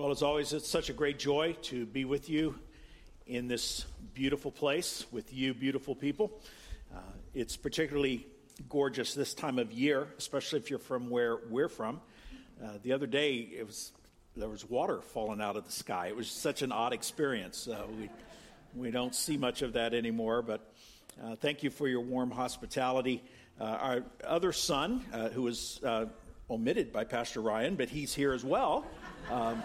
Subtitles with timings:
[0.00, 2.54] Well, as always, it's such a great joy to be with you
[3.26, 3.84] in this
[4.14, 6.40] beautiful place with you, beautiful people.
[6.90, 7.00] Uh,
[7.34, 8.26] it's particularly
[8.70, 12.00] gorgeous this time of year, especially if you're from where we're from.
[12.64, 13.92] Uh, the other day, it was
[14.34, 16.06] there was water falling out of the sky.
[16.06, 17.68] It was such an odd experience.
[17.68, 18.08] Uh, we
[18.74, 20.72] we don't see much of that anymore, but
[21.22, 23.22] uh, thank you for your warm hospitality.
[23.60, 25.78] Uh, our other son, uh, who was
[26.48, 28.86] omitted by Pastor Ryan, but he's here as well.
[29.30, 29.62] Um,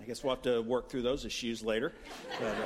[0.00, 1.92] I guess we'll have to work through those issues later.
[2.38, 2.56] But, uh,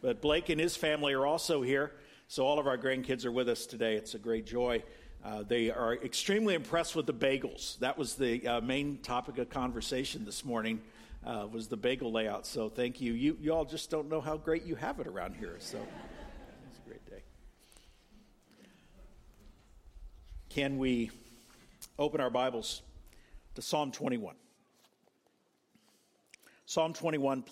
[0.00, 1.90] but, Blake and his family are also here,
[2.28, 3.96] so all of our grandkids are with us today.
[3.96, 4.84] It's a great joy.
[5.24, 7.76] Uh, they are extremely impressed with the bagels.
[7.80, 10.80] That was the uh, main topic of conversation this morning.
[11.26, 12.46] Uh, was the bagel layout.
[12.46, 13.14] So thank you.
[13.14, 15.56] You you all just don't know how great you have it around here.
[15.58, 15.78] So
[16.68, 17.22] it's a great day.
[20.50, 21.10] Can we
[21.98, 22.82] open our Bibles
[23.54, 24.34] to Psalm 21?
[26.66, 27.44] Psalm 21,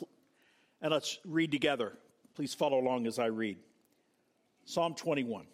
[0.80, 1.92] and let's read together.
[2.34, 3.58] Please follow along as I read.
[4.64, 5.46] Psalm 21.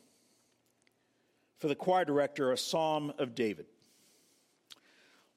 [1.59, 3.67] For the choir director, a psalm of David.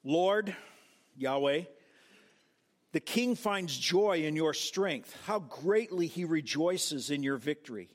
[0.04, 0.56] Lord,
[1.18, 1.64] Yahweh,
[2.94, 5.16] the king finds joy in your strength.
[5.26, 7.90] How greatly he rejoices in your victory.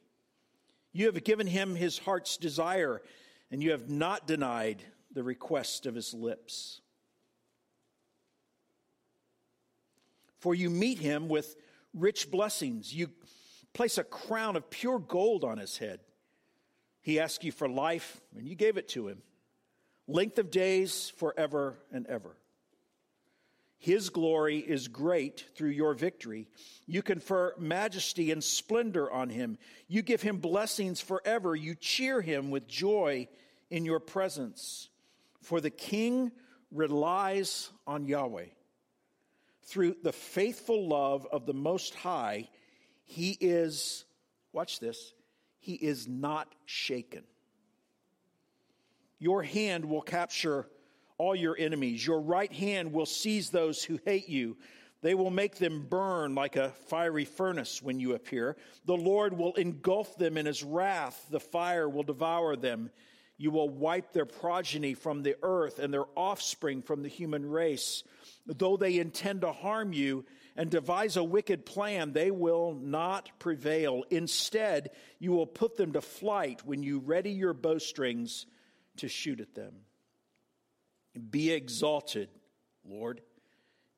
[0.92, 3.00] You have given him his heart's desire,
[3.50, 4.82] and you have not denied
[5.16, 6.82] the request of his lips.
[10.40, 11.56] For you meet him with
[11.94, 12.94] rich blessings.
[12.94, 13.08] You
[13.72, 16.00] place a crown of pure gold on his head.
[17.00, 19.22] He asked you for life, and you gave it to him.
[20.06, 22.36] Length of days forever and ever.
[23.78, 26.46] His glory is great through your victory.
[26.86, 29.56] You confer majesty and splendor on him.
[29.88, 31.56] You give him blessings forever.
[31.56, 33.28] You cheer him with joy
[33.70, 34.90] in your presence.
[35.46, 36.32] For the king
[36.72, 38.46] relies on Yahweh
[39.62, 42.48] through the faithful love of the Most High,
[43.04, 44.06] he is,
[44.52, 45.14] watch this,
[45.60, 47.22] he is not shaken.
[49.20, 50.66] Your hand will capture
[51.16, 52.04] all your enemies.
[52.04, 54.56] Your right hand will seize those who hate you.
[55.00, 58.56] They will make them burn like a fiery furnace when you appear.
[58.84, 61.24] The Lord will engulf them in his wrath.
[61.30, 62.90] The fire will devour them.
[63.38, 68.02] You will wipe their progeny from the earth and their offspring from the human race.
[68.46, 70.24] Though they intend to harm you
[70.56, 74.04] and devise a wicked plan, they will not prevail.
[74.10, 78.46] Instead, you will put them to flight when you ready your bowstrings
[78.98, 79.74] to shoot at them.
[81.30, 82.30] Be exalted,
[82.88, 83.20] Lord,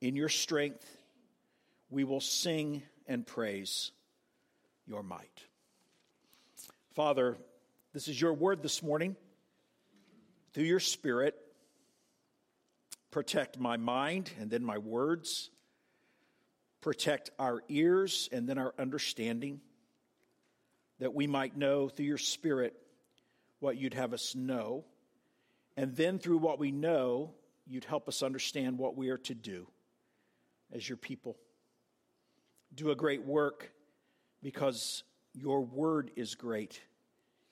[0.00, 0.86] in your strength.
[1.90, 3.92] We will sing and praise
[4.86, 5.44] your might.
[6.94, 7.36] Father,
[7.92, 9.16] this is your word this morning.
[10.52, 11.34] Through your Spirit,
[13.10, 15.50] protect my mind and then my words,
[16.80, 19.60] protect our ears and then our understanding,
[21.00, 22.74] that we might know through your Spirit
[23.60, 24.84] what you'd have us know,
[25.76, 27.34] and then through what we know,
[27.66, 29.66] you'd help us understand what we are to do
[30.72, 31.36] as your people.
[32.74, 33.70] Do a great work
[34.42, 35.02] because
[35.34, 36.80] your word is great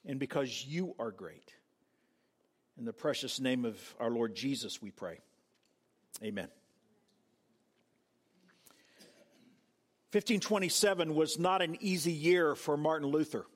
[0.04, 1.52] and because you are great.
[2.78, 5.20] In the precious name of our Lord Jesus, we pray.
[6.22, 6.48] Amen.
[10.12, 13.47] 1527 was not an easy year for Martin Luther.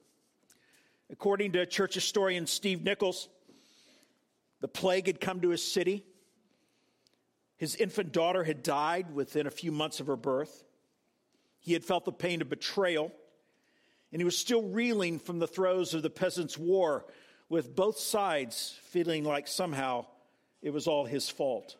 [1.10, 3.28] According to church historian Steve Nichols,
[4.60, 6.04] the plague had come to his city.
[7.58, 10.64] His infant daughter had died within a few months of her birth.
[11.58, 13.12] He had felt the pain of betrayal,
[14.12, 17.04] and he was still reeling from the throes of the Peasants' War,
[17.50, 20.06] with both sides feeling like somehow
[20.62, 21.76] it was all his fault.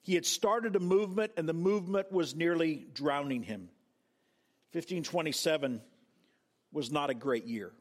[0.00, 3.68] He had started a movement, and the movement was nearly drowning him.
[4.72, 5.82] 1527
[6.72, 7.72] was not a great year.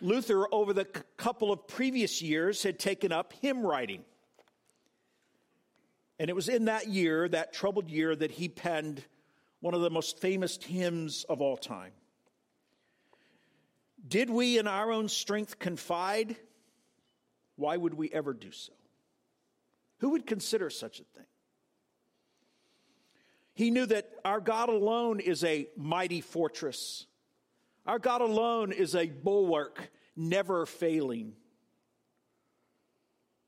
[0.00, 4.04] Luther, over the couple of previous years, had taken up hymn writing.
[6.18, 9.04] And it was in that year, that troubled year, that he penned
[9.60, 11.92] one of the most famous hymns of all time.
[14.06, 16.36] Did we in our own strength confide?
[17.56, 18.72] Why would we ever do so?
[19.98, 21.26] Who would consider such a thing?
[23.54, 27.06] He knew that our God alone is a mighty fortress.
[27.86, 31.32] Our God alone is a bulwark, never failing.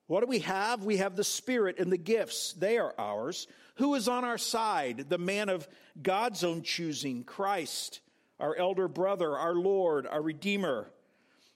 [0.06, 0.84] What do we have?
[0.84, 2.54] We have the Spirit and the gifts.
[2.54, 3.46] They are ours.
[3.76, 5.10] Who is on our side?
[5.10, 5.68] The man of
[6.00, 8.00] God's own choosing, Christ,
[8.40, 10.90] our elder brother, our Lord, our Redeemer.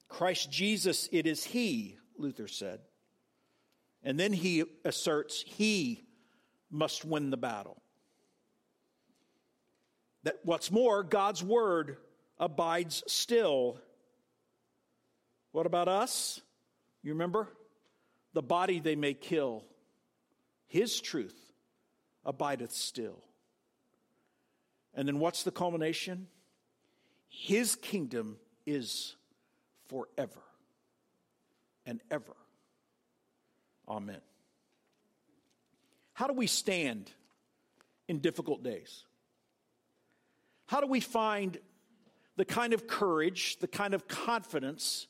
[0.09, 2.81] Christ Jesus, it is He, Luther said.
[4.05, 6.03] And then he asserts he
[6.71, 7.81] must win the battle.
[10.25, 11.97] That what's more, God's word
[12.39, 13.79] abides still.
[15.53, 16.41] What about us?
[17.03, 17.49] You remember?
[18.35, 19.65] The body they may kill,
[20.67, 21.53] his truth
[22.25, 23.23] abideth still.
[24.95, 26.29] And then what's the culmination?
[27.35, 28.37] His kingdom
[28.67, 29.17] is
[29.89, 30.43] forever
[31.87, 32.37] and ever.
[33.89, 34.21] Amen.
[36.13, 37.11] How do we stand
[38.07, 39.05] in difficult days?
[40.67, 41.59] How do we find
[42.37, 45.09] the kind of courage, the kind of confidence?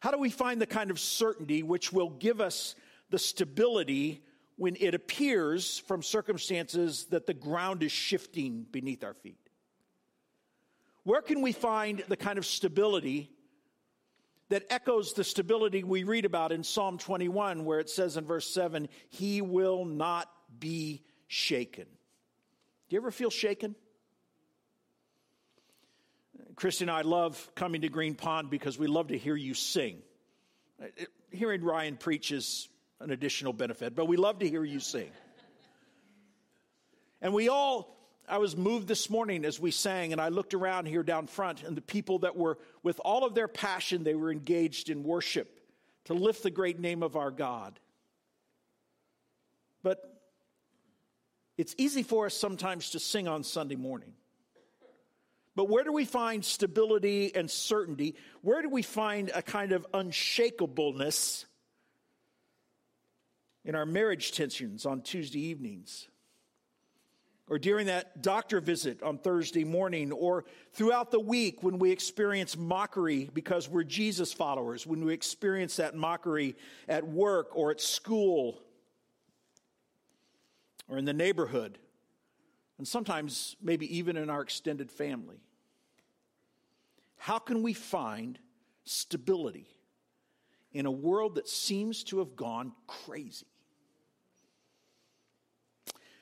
[0.00, 2.74] How do we find the kind of certainty which will give us
[3.10, 4.22] the stability
[4.56, 9.47] when it appears from circumstances that the ground is shifting beneath our feet?
[11.08, 13.30] Where can we find the kind of stability
[14.50, 18.46] that echoes the stability we read about in Psalm 21, where it says in verse
[18.52, 21.86] 7, He will not be shaken?
[21.86, 23.74] Do you ever feel shaken?
[26.56, 30.02] Christy and I love coming to Green Pond because we love to hear you sing.
[31.30, 32.68] Hearing Ryan preach is
[33.00, 35.08] an additional benefit, but we love to hear you sing.
[37.22, 37.97] And we all,
[38.28, 41.62] I was moved this morning as we sang, and I looked around here down front,
[41.62, 45.60] and the people that were, with all of their passion, they were engaged in worship
[46.04, 47.78] to lift the great name of our God.
[49.82, 50.02] But
[51.56, 54.12] it's easy for us sometimes to sing on Sunday morning.
[55.56, 58.14] But where do we find stability and certainty?
[58.42, 61.46] Where do we find a kind of unshakableness
[63.64, 66.06] in our marriage tensions on Tuesday evenings?
[67.50, 72.56] Or during that doctor visit on Thursday morning, or throughout the week when we experience
[72.56, 76.56] mockery because we're Jesus followers, when we experience that mockery
[76.88, 78.60] at work or at school
[80.88, 81.78] or in the neighborhood,
[82.76, 85.40] and sometimes maybe even in our extended family.
[87.16, 88.38] How can we find
[88.84, 89.68] stability
[90.72, 93.46] in a world that seems to have gone crazy?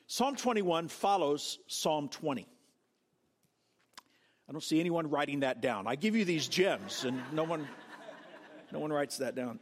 [0.08, 2.46] Psalm 21 follows Psalm 20.
[4.48, 5.88] I don't see anyone writing that down.
[5.88, 7.66] I give you these gems and no one
[8.72, 9.58] no one writes that down.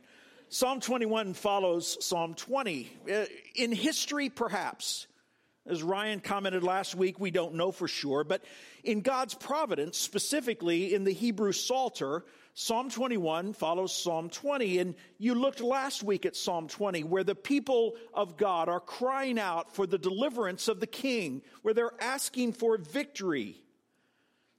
[0.50, 2.91] Psalm 21 follows Psalm 20.
[3.11, 3.25] Uh,
[3.55, 5.06] in history perhaps
[5.67, 8.44] as Ryan commented last week, we don't know for sure, but
[8.82, 12.26] in God's providence, specifically in the Hebrew Psalter,
[12.56, 14.79] Psalm 21 follows Psalm 20.
[14.79, 19.41] And you looked last week at Psalm 20, where the people of God are crying
[19.41, 23.61] out for the deliverance of the king, where they're asking for victory.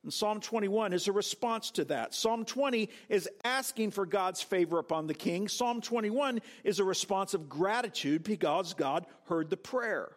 [0.03, 2.13] And Psalm 21 is a response to that.
[2.13, 5.47] Psalm 20 is asking for God's favor upon the king.
[5.47, 10.11] Psalm 21 is a response of gratitude because God heard the prayer.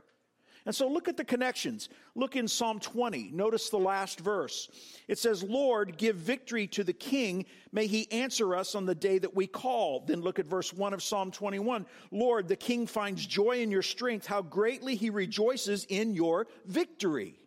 [0.66, 1.88] And so look at the connections.
[2.14, 3.31] Look in Psalm 20.
[3.32, 4.69] Notice the last verse.
[5.06, 7.46] It says, Lord, give victory to the king.
[7.72, 10.05] May he answer us on the day that we call.
[10.06, 11.87] Then look at verse 1 of Psalm 21.
[12.10, 14.26] Lord, the king finds joy in your strength.
[14.26, 17.38] How greatly he rejoices in your victory.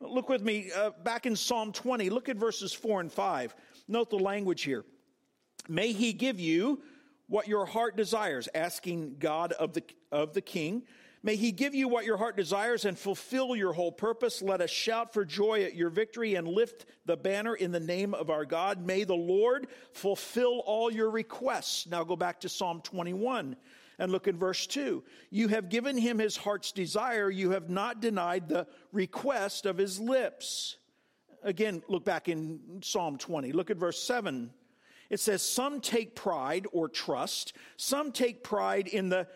[0.00, 2.10] Look with me uh, back in Psalm 20.
[2.10, 3.54] Look at verses 4 and 5.
[3.88, 4.84] Note the language here.
[5.68, 6.82] May he give you
[7.26, 9.82] what your heart desires, asking God of the,
[10.12, 10.82] of the king.
[11.24, 14.42] May he give you what your heart desires and fulfill your whole purpose.
[14.42, 18.12] Let us shout for joy at your victory and lift the banner in the name
[18.12, 18.84] of our God.
[18.84, 21.86] May the Lord fulfill all your requests.
[21.86, 23.56] Now go back to Psalm 21
[23.98, 25.02] and look in verse 2.
[25.30, 27.30] You have given him his heart's desire.
[27.30, 30.76] You have not denied the request of his lips.
[31.42, 33.52] Again, look back in Psalm 20.
[33.52, 34.50] Look at verse 7.
[35.08, 39.26] It says, Some take pride or trust, some take pride in the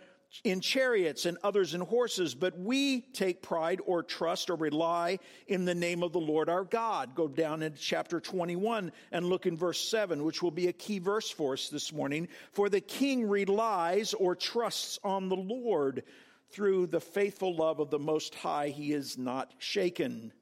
[0.44, 5.64] in chariots and others in horses, but we take pride or trust or rely in
[5.64, 7.14] the name of the Lord our God.
[7.14, 10.98] Go down into chapter 21 and look in verse 7, which will be a key
[10.98, 12.28] verse for us this morning.
[12.52, 16.04] For the king relies or trusts on the Lord.
[16.50, 20.32] Through the faithful love of the Most High, he is not shaken.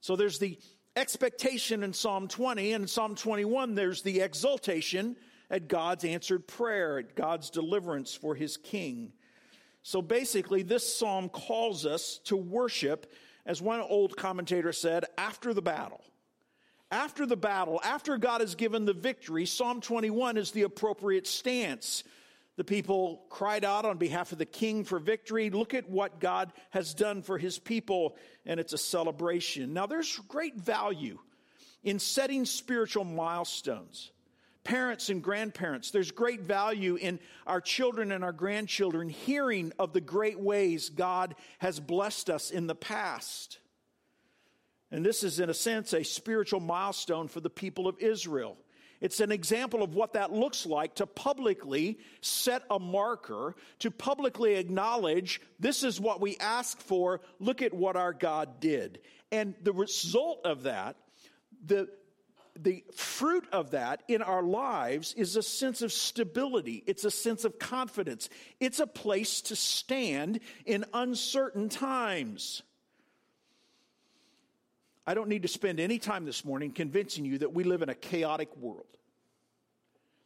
[0.00, 0.58] So there's the
[0.96, 5.16] expectation in Psalm 20, and in Psalm 21, there's the exultation
[5.50, 9.12] at God's answered prayer, at God's deliverance for his king.
[9.82, 13.12] So basically, this psalm calls us to worship,
[13.44, 16.02] as one old commentator said, after the battle.
[16.90, 22.04] After the battle, after God has given the victory, Psalm 21 is the appropriate stance.
[22.56, 25.50] The people cried out on behalf of the king for victory.
[25.50, 29.72] Look at what God has done for his people, and it's a celebration.
[29.72, 31.18] Now, there's great value
[31.82, 34.12] in setting spiritual milestones
[34.64, 40.00] parents and grandparents, there's great value in our children and our grandchildren hearing of the
[40.00, 43.58] great ways God has blessed us in the past.
[44.90, 48.56] And this is, in a sense, a spiritual milestone for the people of Israel.
[49.00, 54.54] It's an example of what that looks like to publicly set a marker, to publicly
[54.54, 59.00] acknowledge this is what we ask for, look at what our God did.
[59.30, 60.96] And the result of that,
[61.66, 61.88] the,
[62.56, 66.84] the fruit of that in our lives is a sense of stability.
[66.86, 68.28] It's a sense of confidence.
[68.60, 72.62] It's a place to stand in uncertain times.
[75.06, 77.88] I don't need to spend any time this morning convincing you that we live in
[77.88, 78.86] a chaotic world,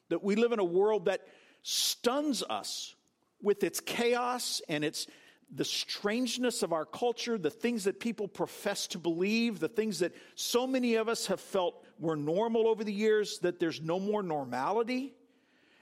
[0.09, 1.23] that we live in a world that
[1.63, 2.95] stuns us
[3.43, 5.07] with its chaos and its
[5.51, 10.13] the strangeness of our culture, the things that people profess to believe, the things that
[10.35, 14.23] so many of us have felt were normal over the years, that there's no more
[14.23, 15.15] normality.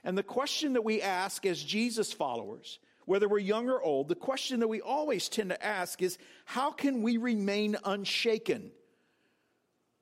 [0.03, 4.15] And the question that we ask as Jesus followers, whether we're young or old, the
[4.15, 8.71] question that we always tend to ask is how can we remain unshaken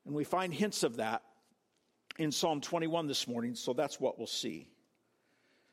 [0.05, 1.23] and we find hints of that
[2.17, 4.67] in Psalm 21 this morning, so that's what we'll see.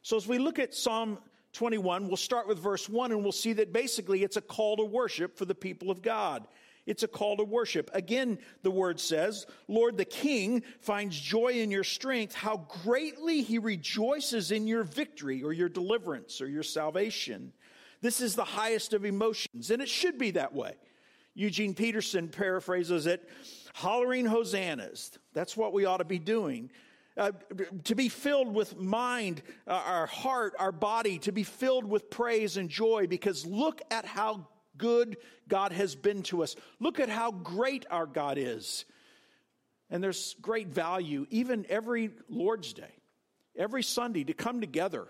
[0.03, 1.19] So as we look at Psalm
[1.53, 4.85] 21, we'll start with verse 1 and we'll see that basically it's a call to
[4.85, 6.49] worship for the people of God.
[6.87, 7.91] It's a call to worship.
[7.95, 13.59] Again, the word says, Lord the King finds joy in your strength, how greatly he
[13.59, 17.53] rejoices in your victory or your deliverance or your salvation.
[18.01, 20.75] This is the highest of emotions, and it should be that way.
[21.35, 23.29] Eugene Peterson paraphrases it
[23.75, 25.19] hollering hosannas.
[25.33, 26.71] That's what we ought to be doing.
[27.17, 27.31] Uh,
[27.85, 32.57] to be filled with mind, uh, our heart, our body, to be filled with praise
[32.57, 34.47] and joy because look at how
[34.83, 36.57] good God has been to us.
[36.81, 38.85] Look at how great our God is.
[39.89, 42.91] And there's great value, even every Lord's Day,
[43.57, 45.07] every Sunday, to come together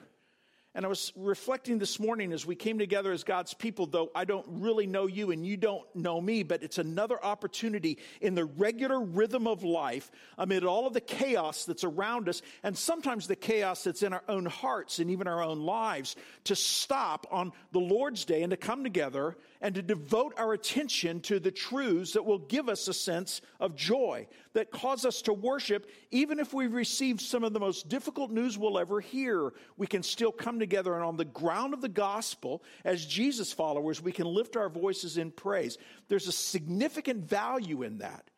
[0.75, 4.25] and I was reflecting this morning as we came together as God's people, though I
[4.25, 8.47] don't really know you and you don't know me, but it's another opportunity in the
[8.47, 13.37] regular rhythm of life, amid all of the chaos that's around us, and sometimes the
[13.37, 17.79] chaos that's in our own hearts and even our own lives, to stop on the
[17.79, 22.27] Lord's Day and to come together and to devote our attention to the truths that
[22.27, 26.75] will give us a sense of joy, that cause us to worship, even if we've
[26.75, 30.95] received some of the most difficult news we'll ever hear, we can still come together
[30.95, 35.17] and on the ground of the gospel, as Jesus followers, we can lift our voices
[35.17, 35.79] in praise.
[36.09, 38.29] There's a significant value in that.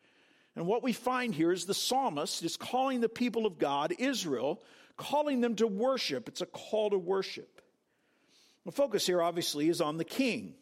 [0.55, 4.61] And what we find here is the psalmist is calling the people of God, Israel,
[4.95, 6.29] calling them to worship.
[6.29, 7.61] It's a call to worship.
[8.63, 10.53] The focus here, obviously, is on the king.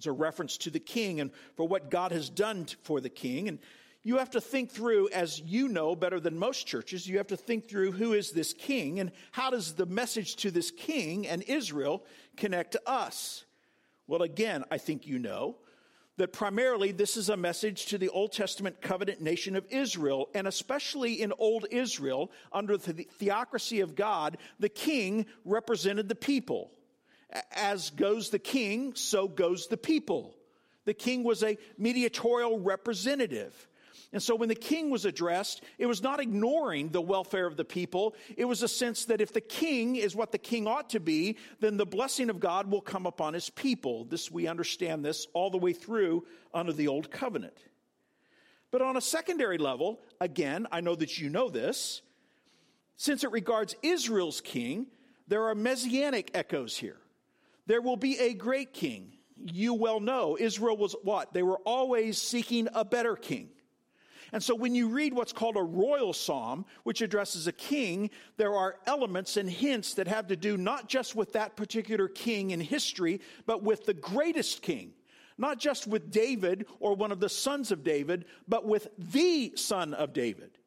[0.00, 3.48] It's a reference to the king and for what God has done for the king.
[3.48, 3.58] And
[4.02, 7.36] you have to think through, as you know better than most churches, you have to
[7.36, 11.42] think through who is this king and how does the message to this king and
[11.42, 12.02] Israel
[12.38, 13.44] connect to us?
[14.06, 15.56] Well, again, I think you know
[16.16, 20.46] that primarily this is a message to the Old Testament covenant nation of Israel, and
[20.46, 26.70] especially in Old Israel, under the theocracy of God, the king represented the people.
[27.52, 30.34] As goes the king, so goes the people.
[30.84, 33.68] The king was a mediatorial representative.
[34.12, 37.64] And so when the king was addressed, it was not ignoring the welfare of the
[37.64, 38.16] people.
[38.36, 41.36] It was a sense that if the king is what the king ought to be,
[41.60, 44.04] then the blessing of God will come upon his people.
[44.04, 47.56] This, we understand this all the way through under the old covenant.
[48.72, 52.02] But on a secondary level, again, I know that you know this,
[52.96, 54.86] since it regards Israel's king,
[55.28, 56.98] there are messianic echoes here.
[57.66, 59.12] There will be a great king.
[59.36, 61.32] You well know Israel was what?
[61.32, 63.50] They were always seeking a better king.
[64.32, 68.54] And so when you read what's called a royal psalm, which addresses a king, there
[68.54, 72.60] are elements and hints that have to do not just with that particular king in
[72.60, 74.92] history, but with the greatest king.
[75.36, 79.94] Not just with David or one of the sons of David, but with the son
[79.94, 80.58] of David.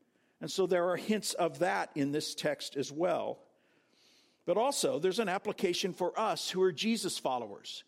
[0.42, 3.43] And so there are hints of that in this text as well.
[4.46, 7.84] But also, there's an application for us who are Jesus followers.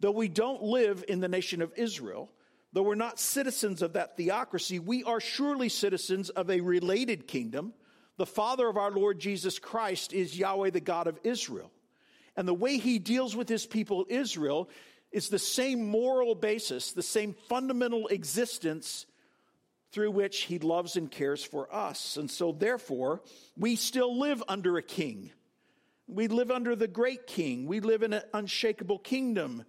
[0.00, 2.30] Though we don't live in the nation of Israel,
[2.72, 7.72] though we're not citizens of that theocracy, we are surely citizens of a related kingdom.
[8.16, 11.70] The Father of our Lord Jesus Christ is Yahweh, the God of Israel.
[12.36, 14.68] And the way he deals with his people, Israel,
[15.10, 19.06] is the same moral basis, the same fundamental existence
[19.92, 22.16] through which he loves and cares for us.
[22.16, 23.22] And so, therefore,
[23.56, 25.30] we still live under a king
[26.06, 27.66] we live under the great king.
[27.66, 29.64] We live in an unshakable kingdom.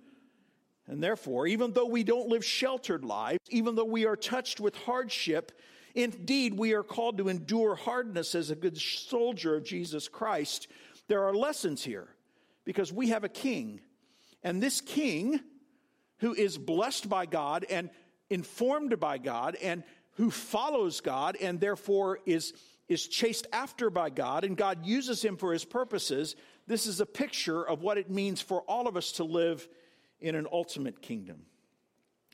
[0.87, 4.75] And therefore, even though we don't live sheltered lives, even though we are touched with
[4.75, 5.51] hardship,
[5.95, 10.67] Indeed, we are called to endure hardness as a good soldier of Jesus Christ.
[11.07, 12.09] There are lessons here
[12.65, 13.79] because we have a king.
[14.43, 15.39] And this king,
[16.17, 17.89] who is blessed by God and
[18.29, 19.83] informed by God and
[20.15, 22.53] who follows God and therefore is,
[22.87, 26.35] is chased after by God, and God uses him for his purposes,
[26.67, 29.67] this is a picture of what it means for all of us to live
[30.19, 31.41] in an ultimate kingdom.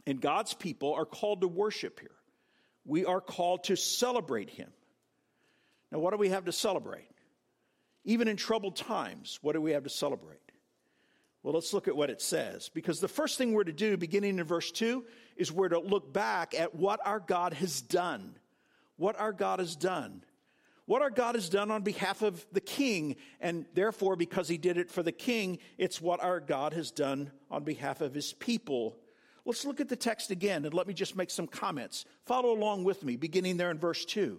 [0.05, 2.09] And God's people are called to worship here.
[2.85, 4.71] We are called to celebrate him.
[5.91, 7.07] Now, what do we have to celebrate?
[8.03, 10.39] Even in troubled times, what do we have to celebrate?
[11.43, 12.69] Well, let's look at what it says.
[12.69, 15.03] Because the first thing we're to do, beginning in verse 2,
[15.37, 18.35] is we're to look back at what our God has done.
[18.97, 20.23] What our God has done.
[20.91, 24.77] What our God has done on behalf of the king, and therefore, because he did
[24.77, 28.97] it for the king, it's what our God has done on behalf of his people.
[29.45, 32.03] Let's look at the text again and let me just make some comments.
[32.25, 34.37] Follow along with me, beginning there in verse 2.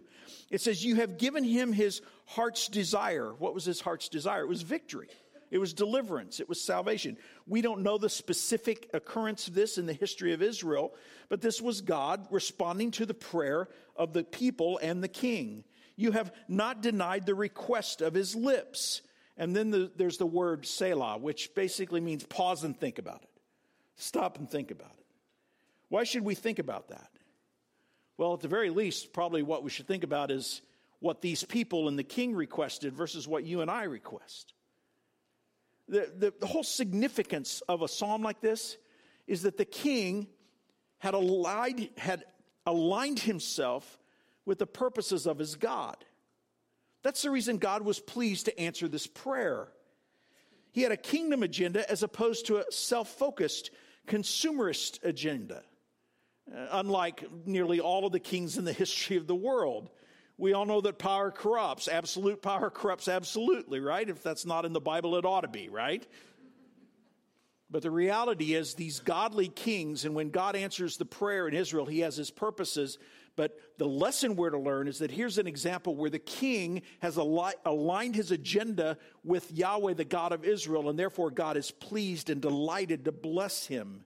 [0.50, 3.32] It says, You have given him his heart's desire.
[3.32, 4.42] What was his heart's desire?
[4.42, 5.09] It was victory.
[5.50, 6.38] It was deliverance.
[6.38, 7.16] It was salvation.
[7.47, 10.92] We don't know the specific occurrence of this in the history of Israel,
[11.30, 15.64] but this was God responding to the prayer of the people and the king.
[16.02, 19.02] You have not denied the request of his lips.
[19.37, 23.30] And then the, there's the word Selah, which basically means pause and think about it.
[23.94, 25.06] Stop and think about it.
[25.90, 27.09] Why should we think about that?
[28.18, 30.61] Well, at the very least, probably what we should think about is
[30.99, 34.54] what these people and the king requested versus what you and I request.
[35.88, 38.76] The, the, the whole significance of a psalm like this
[39.28, 40.26] is that the king
[40.99, 42.25] had aligned, had
[42.66, 44.00] aligned himself
[44.44, 45.96] with the purposes of his God.
[47.02, 49.68] That's the reason God was pleased to answer this prayer.
[50.72, 53.70] He had a kingdom agenda as opposed to a self focused
[54.06, 55.62] consumerist agenda.
[56.52, 59.90] Uh, unlike nearly all of the kings in the history of the world,
[60.38, 61.88] we all know that power corrupts.
[61.88, 64.08] Absolute power corrupts absolutely, right?
[64.08, 66.06] If that's not in the Bible, it ought to be, right?
[67.70, 71.87] But the reality is, these godly kings, and when God answers the prayer in Israel,
[71.87, 72.98] he has his purposes.
[73.35, 77.16] But the lesson we're to learn is that here's an example where the king has
[77.16, 82.42] aligned his agenda with Yahweh, the God of Israel, and therefore God is pleased and
[82.42, 84.05] delighted to bless him.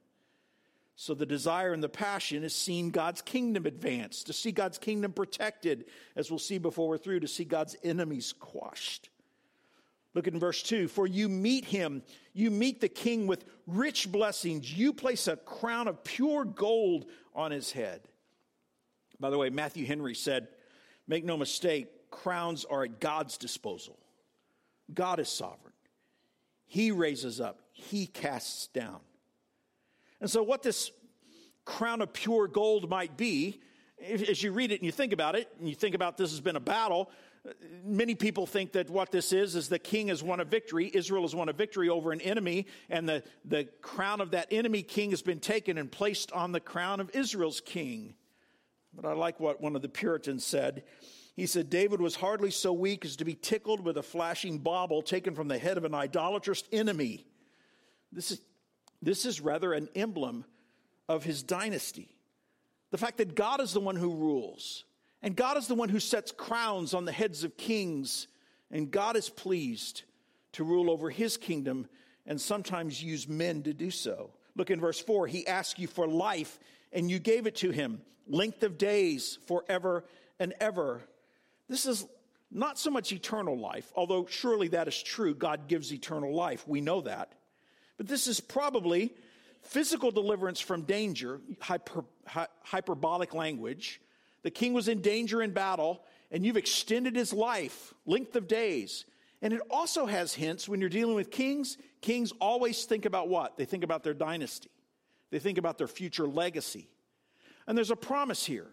[0.95, 5.13] So the desire and the passion is seeing God's kingdom advance, to see God's kingdom
[5.13, 9.11] protected, as we'll see before we're through, to see God's enemies quashed.
[10.15, 14.73] Look at verse 2 For you meet him, you meet the king with rich blessings.
[14.73, 18.09] You place a crown of pure gold on his head.
[19.21, 20.49] By the way, Matthew Henry said,
[21.09, 23.99] Make no mistake, crowns are at God's disposal.
[24.93, 25.73] God is sovereign.
[26.67, 29.01] He raises up, He casts down.
[30.21, 30.91] And so, what this
[31.65, 33.61] crown of pure gold might be,
[34.03, 36.41] as you read it and you think about it, and you think about this has
[36.41, 37.11] been a battle,
[37.85, 40.91] many people think that what this is is the king has won a victory.
[40.93, 44.83] Israel has won a victory over an enemy, and the, the crown of that enemy
[44.83, 48.15] king has been taken and placed on the crown of Israel's king.
[48.97, 50.83] But I like what one of the Puritans said.
[51.35, 55.03] He said, David was hardly so weak as to be tickled with a flashing bauble
[55.03, 57.27] taken from the head of an idolatrous enemy.
[58.11, 58.41] This is,
[59.03, 60.47] this is rather an emblem
[61.09, 62.17] of his dynasty.
[62.91, 64.85] The fact that God is the one who rules,
[65.23, 68.29] and God is the one who sets crowns on the heads of kings,
[68.71, 70.05] and God is pleased
[70.53, 71.87] to rule over his kingdom
[72.27, 74.31] and sometimes use men to do so.
[74.57, 76.59] Look in verse 4 He asks you for life,
[76.93, 80.05] and you gave it to him, length of days forever
[80.39, 81.03] and ever.
[81.69, 82.07] This is
[82.51, 85.35] not so much eternal life, although surely that is true.
[85.35, 86.67] God gives eternal life.
[86.67, 87.33] We know that.
[87.97, 89.13] But this is probably
[89.63, 94.01] physical deliverance from danger, hyper, hy- hyperbolic language.
[94.43, 99.05] The king was in danger in battle, and you've extended his life, length of days.
[99.43, 103.57] And it also has hints when you're dealing with kings, kings always think about what?
[103.57, 104.71] They think about their dynasty,
[105.31, 106.89] they think about their future legacy.
[107.67, 108.69] And there's a promise here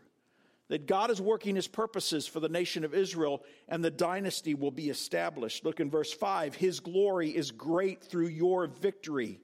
[0.70, 4.72] that God is working his purposes for the nation of Israel and the dynasty will
[4.72, 5.66] be established.
[5.66, 9.40] Look in verse 5 His glory is great through your victory.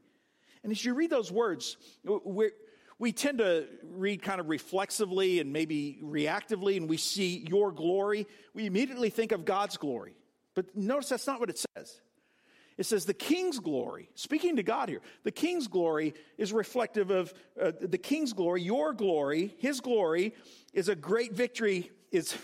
[0.64, 1.78] And as you read those words,
[3.00, 8.28] we tend to read kind of reflexively and maybe reactively, and we see your glory.
[8.54, 10.16] We immediately think of God's glory.
[10.54, 12.02] But notice that's not what it says.
[12.80, 17.34] It says the king's glory, speaking to God here, the king's glory is reflective of
[17.62, 20.34] uh, the king's glory, your glory, his glory
[20.74, 22.38] is a great victory, is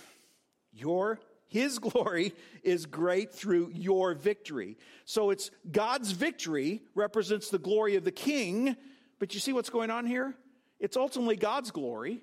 [0.73, 4.77] your, his glory is great through your victory.
[5.05, 8.75] So it's God's victory represents the glory of the king,
[9.19, 10.35] but you see what's going on here?
[10.81, 12.19] It's ultimately God's glory.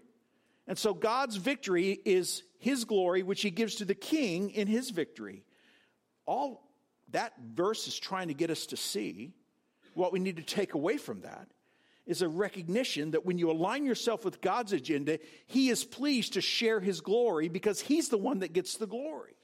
[0.66, 4.90] And so God's victory is his glory, which he gives to the king in his
[4.90, 5.46] victory.
[6.27, 6.68] All
[7.12, 9.33] that verse is trying to get us to see
[9.94, 11.48] what we need to take away from that
[12.07, 16.40] is a recognition that when you align yourself with God's agenda, He is pleased to
[16.40, 19.37] share His glory because He's the one that gets the glory.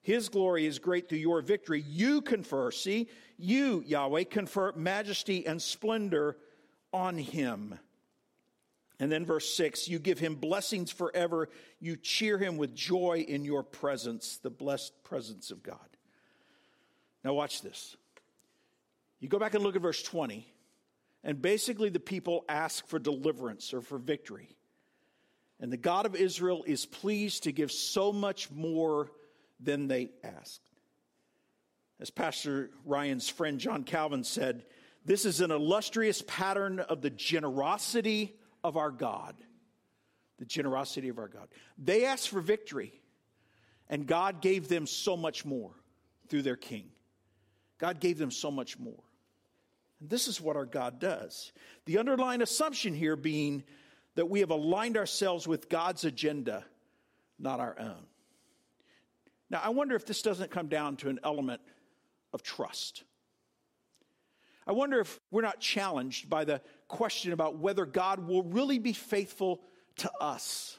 [0.00, 1.84] His glory is great through your victory.
[1.86, 6.36] You confer, see, you, Yahweh, confer majesty and splendor
[6.92, 7.78] on Him.
[9.00, 11.48] And then verse 6 you give him blessings forever.
[11.80, 15.97] You cheer him with joy in your presence, the blessed presence of God.
[17.24, 17.96] Now, watch this.
[19.20, 20.46] You go back and look at verse 20,
[21.24, 24.56] and basically the people ask for deliverance or for victory.
[25.60, 29.10] And the God of Israel is pleased to give so much more
[29.58, 30.62] than they asked.
[32.00, 34.64] As Pastor Ryan's friend John Calvin said,
[35.04, 39.34] this is an illustrious pattern of the generosity of our God.
[40.38, 41.48] The generosity of our God.
[41.76, 42.92] They asked for victory,
[43.88, 45.72] and God gave them so much more
[46.28, 46.90] through their king.
[47.78, 49.02] God gave them so much more.
[50.00, 51.52] And this is what our God does.
[51.86, 53.64] The underlying assumption here being
[54.14, 56.64] that we have aligned ourselves with God's agenda,
[57.38, 58.06] not our own.
[59.50, 61.60] Now, I wonder if this doesn't come down to an element
[62.32, 63.04] of trust.
[64.66, 68.92] I wonder if we're not challenged by the question about whether God will really be
[68.92, 69.62] faithful
[69.96, 70.78] to us.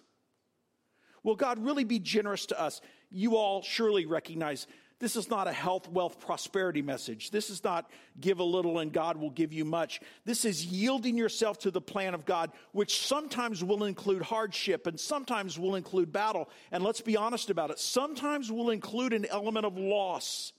[1.23, 2.81] Will God really be generous to us?
[3.09, 4.67] You all surely recognize
[4.99, 7.31] this is not a health, wealth, prosperity message.
[7.31, 10.01] This is not give a little and God will give you much.
[10.25, 14.99] This is yielding yourself to the plan of God, which sometimes will include hardship and
[14.99, 16.49] sometimes will include battle.
[16.69, 20.51] And let's be honest about it, sometimes will include an element of loss.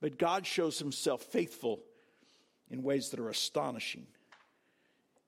[0.00, 1.80] But God shows himself faithful
[2.70, 4.06] in ways that are astonishing.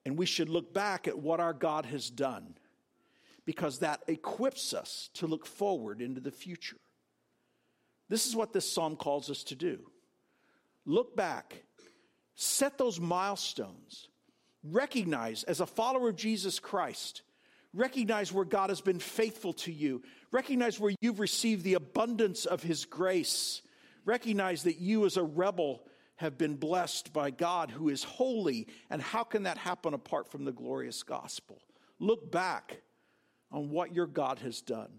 [0.03, 2.55] And we should look back at what our God has done
[3.45, 6.77] because that equips us to look forward into the future.
[8.11, 9.79] This is what this psalm calls us to do
[10.85, 11.63] look back,
[12.35, 14.09] set those milestones,
[14.63, 17.23] recognize as a follower of Jesus Christ.
[17.73, 20.01] Recognize where God has been faithful to you.
[20.29, 23.61] Recognize where you've received the abundance of His grace.
[24.03, 25.81] Recognize that you, as a rebel,
[26.17, 28.67] have been blessed by God who is holy.
[28.89, 31.61] And how can that happen apart from the glorious gospel?
[31.97, 32.81] Look back
[33.53, 34.91] on what your God has done.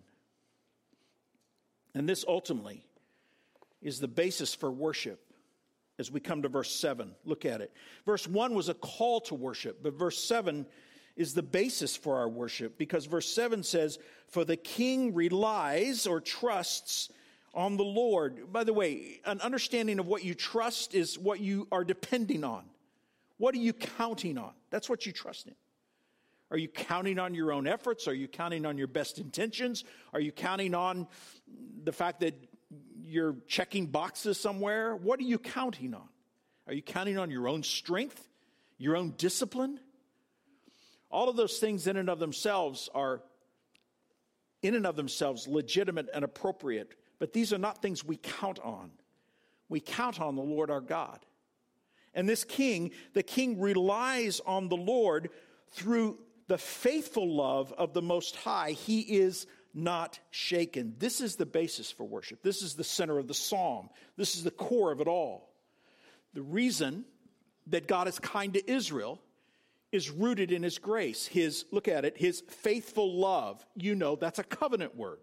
[1.95, 2.87] And this ultimately
[3.83, 5.21] is the basis for worship
[5.99, 7.15] as we come to verse 7.
[7.25, 7.73] Look at it.
[8.07, 10.67] Verse 1 was a call to worship, but verse 7
[11.17, 16.21] is the basis for our worship because verse 7 says, For the king relies or
[16.21, 17.11] trusts
[17.55, 18.53] on the Lord.
[18.53, 22.65] By the way, an understanding of what you trust is what you are depending on.
[23.37, 24.53] What are you counting on?
[24.71, 25.55] That's what you trust in.
[26.51, 28.07] Are you counting on your own efforts?
[28.07, 29.85] Are you counting on your best intentions?
[30.13, 31.09] Are you counting on
[31.85, 32.35] the fact that
[33.13, 34.97] you're checking boxes somewhere?
[34.97, 36.09] What are you counting on?
[36.67, 38.29] Are you counting on your own strength,
[38.79, 39.79] your own discipline?
[41.11, 43.23] All of those things, in and of themselves, are
[44.63, 48.91] in and of themselves legitimate and appropriate, but these are not things we count on.
[49.69, 51.19] We count on the Lord our God.
[52.15, 55.31] And this king, the king relies on the Lord
[55.73, 58.73] through the faithful love of the Most High.
[58.73, 60.95] He is not shaken.
[60.99, 62.43] This is the basis for worship.
[62.43, 63.89] This is the center of the psalm.
[64.17, 65.51] This is the core of it all.
[66.35, 67.05] The reason
[67.69, 69.21] that God is kind to Israel
[69.93, 71.27] is rooted in his grace.
[71.27, 73.65] His, look at it, his faithful love.
[73.77, 75.19] You know, that's a covenant word.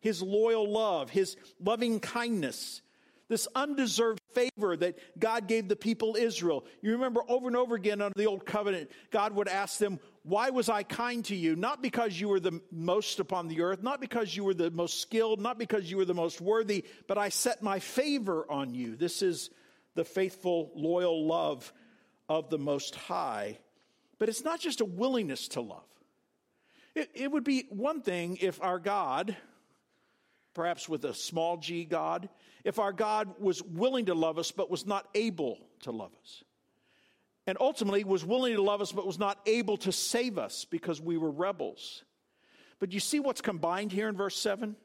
[0.00, 2.82] His loyal love, his loving kindness,
[3.28, 6.64] this undeserved favor that God gave the people Israel.
[6.82, 10.48] You remember over and over again under the old covenant, God would ask them, Why
[10.48, 11.54] was I kind to you?
[11.54, 15.02] Not because you were the most upon the earth, not because you were the most
[15.02, 18.96] skilled, not because you were the most worthy, but I set my favor on you.
[18.96, 19.50] This is
[19.94, 21.70] the faithful, loyal love
[22.26, 23.58] of the Most High.
[24.18, 25.84] But it's not just a willingness to love.
[26.94, 29.36] It, it would be one thing if our God,
[30.54, 32.30] perhaps with a small g God,
[32.64, 36.44] if our God was willing to love us but was not able to love us.
[37.46, 41.00] And ultimately was willing to love us but was not able to save us because
[41.00, 42.02] we were rebels.
[42.78, 44.76] But you see what's combined here in verse 7?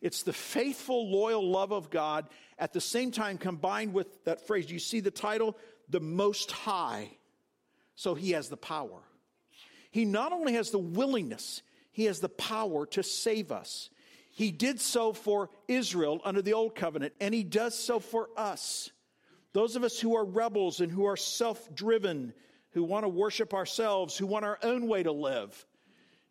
[0.00, 4.70] It's the faithful, loyal love of God at the same time combined with that phrase.
[4.70, 5.56] You see the title?
[5.88, 7.10] The Most High.
[7.94, 9.00] So he has the power.
[9.92, 11.62] He not only has the willingness,
[11.92, 13.90] he has the power to save us.
[14.30, 18.90] He did so for Israel under the old covenant, and he does so for us.
[19.52, 22.32] Those of us who are rebels and who are self driven,
[22.70, 25.66] who want to worship ourselves, who want our own way to live.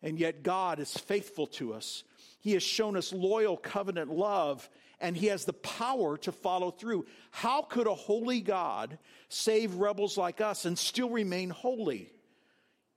[0.02, 2.02] And yet, God is faithful to us.
[2.40, 4.68] He has shown us loyal covenant love,
[5.00, 7.06] and He has the power to follow through.
[7.30, 12.10] How could a holy God save rebels like us and still remain holy?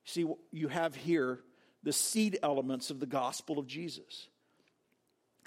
[0.05, 1.41] See, you have here
[1.83, 4.27] the seed elements of the gospel of Jesus.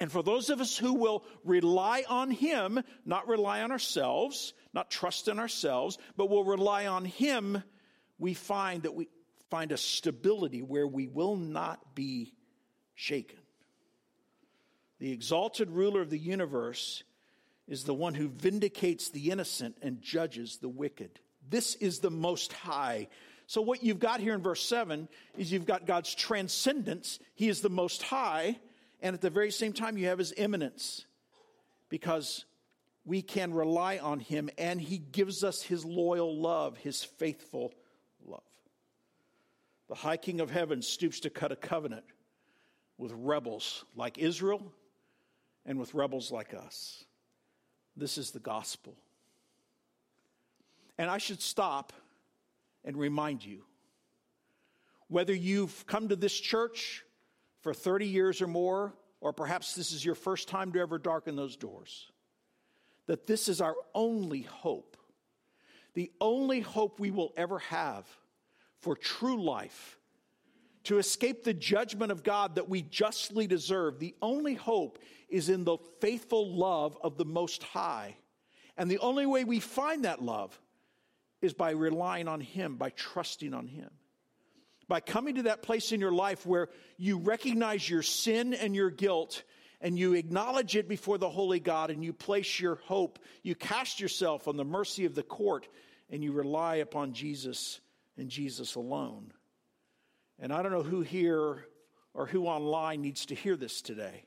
[0.01, 4.91] And for those of us who will rely on Him, not rely on ourselves, not
[4.93, 7.64] trust in ourselves, but will rely on Him,
[8.17, 9.09] we find that we
[9.51, 12.33] find a stability where we will not be
[12.95, 13.41] shaken.
[15.01, 17.03] The exalted ruler of the universe
[17.67, 21.19] is the one who vindicates the innocent and judges the wicked.
[21.49, 23.09] This is the Most High.
[23.49, 27.19] So, what you've got here in verse 7 is you've got God's transcendence.
[27.35, 28.61] He is the Most High.
[29.01, 31.05] And at the very same time, you have His immanence
[31.88, 32.45] because
[33.09, 37.73] we can rely on Him and He gives us His loyal love, His faithful
[38.23, 38.42] love.
[39.88, 42.05] The High King of Heaven stoops to cut a covenant
[42.99, 44.61] with rebels like Israel
[45.64, 47.03] and with rebels like us.
[47.97, 48.94] This is the gospel.
[50.99, 51.94] And I should stop
[52.85, 53.62] and remind you
[55.09, 57.05] whether you've come to this church
[57.62, 58.92] for 30 years or more,
[59.23, 62.12] or perhaps this is your first time to ever darken those doors,
[63.09, 64.97] that this is our only hope.
[65.94, 68.07] The only hope we will ever have
[68.81, 69.99] for true life,
[70.85, 73.99] to escape the judgment of God that we justly deserve.
[73.99, 78.16] The only hope is in the faithful love of the Most High.
[78.77, 80.59] And the only way we find that love
[81.42, 83.90] is by relying on Him, by trusting on Him.
[84.87, 88.90] By coming to that place in your life where you recognize your sin and your
[88.90, 89.42] guilt
[89.81, 94.01] and you acknowledge it before the Holy God and you place your hope, you cast
[94.01, 95.69] yourself on the mercy of the court
[96.11, 97.81] and you rely upon Jesus
[98.17, 99.33] and Jesus alone.
[100.38, 101.67] And I don't know who here
[102.14, 104.25] or who online needs to hear this today,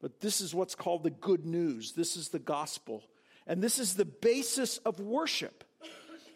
[0.00, 1.92] but this is what's called the good news.
[1.92, 3.02] This is the gospel.
[3.46, 5.64] And this is the basis of worship.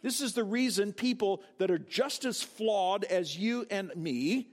[0.02, 4.48] This is the reason people that are just as flawed as you and me,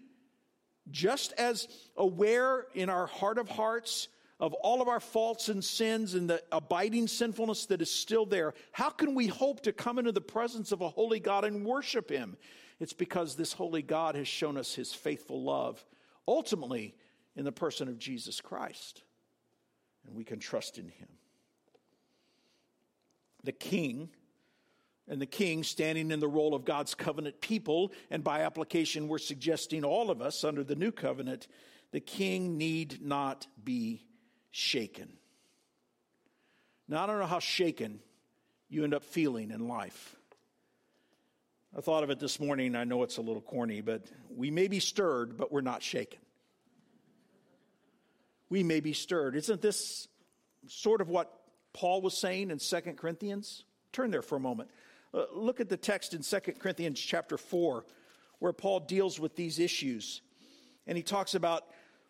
[0.91, 4.07] just as aware in our heart of hearts
[4.39, 8.53] of all of our faults and sins and the abiding sinfulness that is still there,
[8.71, 12.09] how can we hope to come into the presence of a holy God and worship
[12.09, 12.37] Him?
[12.79, 15.83] It's because this holy God has shown us His faithful love,
[16.27, 16.95] ultimately
[17.35, 19.01] in the person of Jesus Christ.
[20.05, 21.09] And we can trust in Him.
[23.43, 24.09] The King
[25.07, 29.17] and the king standing in the role of God's covenant people, and by application, we're
[29.17, 31.47] suggesting all of us under the new covenant,
[31.91, 34.03] the king need not be
[34.51, 35.09] shaken.
[36.87, 37.99] Now, I don't know how shaken
[38.69, 40.15] you end up feeling in life.
[41.77, 42.75] I thought of it this morning.
[42.75, 46.19] I know it's a little corny, but we may be stirred, but we're not shaken.
[48.49, 49.35] We may be stirred.
[49.35, 50.07] Isn't this
[50.67, 51.31] sort of what
[51.73, 53.63] Paul was saying in Second Corinthians?
[53.91, 54.69] Turn there for a moment.
[55.17, 57.83] Uh, look at the text in 2 Corinthians chapter 4,
[58.37, 60.21] where Paul deals with these issues.
[60.85, 61.63] And he talks about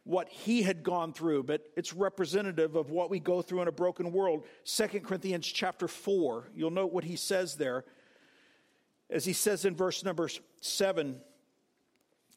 [0.04, 3.72] what he had gone through, but it's representative of what we go through in a
[3.72, 4.43] broken world.
[4.65, 7.86] 2 Corinthians chapter 4, you'll note what he says there.
[9.10, 11.22] As he says in verse number 7,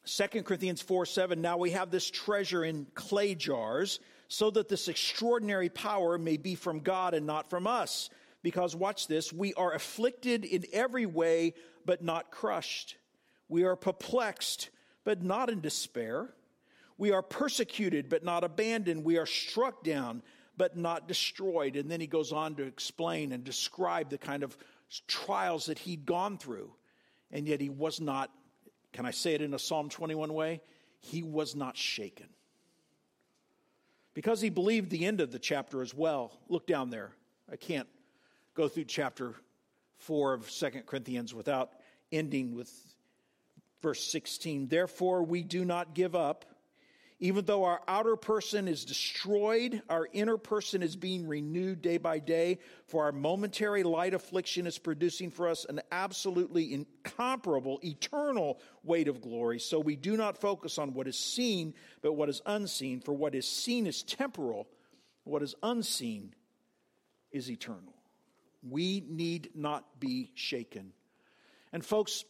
[0.05, 4.87] 2 Corinthians 4 7, now we have this treasure in clay jars, so that this
[4.87, 8.09] extraordinary power may be from God and not from us
[8.43, 11.53] because, watch this, we are afflicted in every way,
[11.85, 12.97] but not crushed.
[13.47, 14.69] We are perplexed,
[15.03, 16.33] but not in despair.
[16.97, 19.03] We are persecuted, but not abandoned.
[19.03, 20.23] We are struck down,
[20.57, 21.75] but not destroyed.
[21.75, 24.57] And then he goes on to explain and describe the kind of
[25.07, 26.71] trials that he'd gone through.
[27.31, 28.31] And yet he was not,
[28.93, 30.61] can I say it in a Psalm 21 way?
[30.99, 32.27] He was not shaken.
[34.13, 36.39] Because he believed the end of the chapter as well.
[36.49, 37.11] Look down there.
[37.51, 37.87] I can't
[38.53, 39.35] go through chapter
[39.99, 41.71] 4 of Second Corinthians without
[42.11, 42.71] ending with
[43.81, 44.67] verse 16.
[44.67, 46.45] Therefore, we do not give up.
[47.23, 52.17] Even though our outer person is destroyed, our inner person is being renewed day by
[52.17, 52.57] day.
[52.87, 59.21] For our momentary light affliction is producing for us an absolutely incomparable, eternal weight of
[59.21, 59.59] glory.
[59.59, 63.01] So we do not focus on what is seen, but what is unseen.
[63.01, 64.67] For what is seen is temporal,
[65.23, 66.33] what is unseen
[67.31, 68.00] is eternal.
[68.67, 70.93] We need not be shaken.
[71.73, 72.25] And, folks,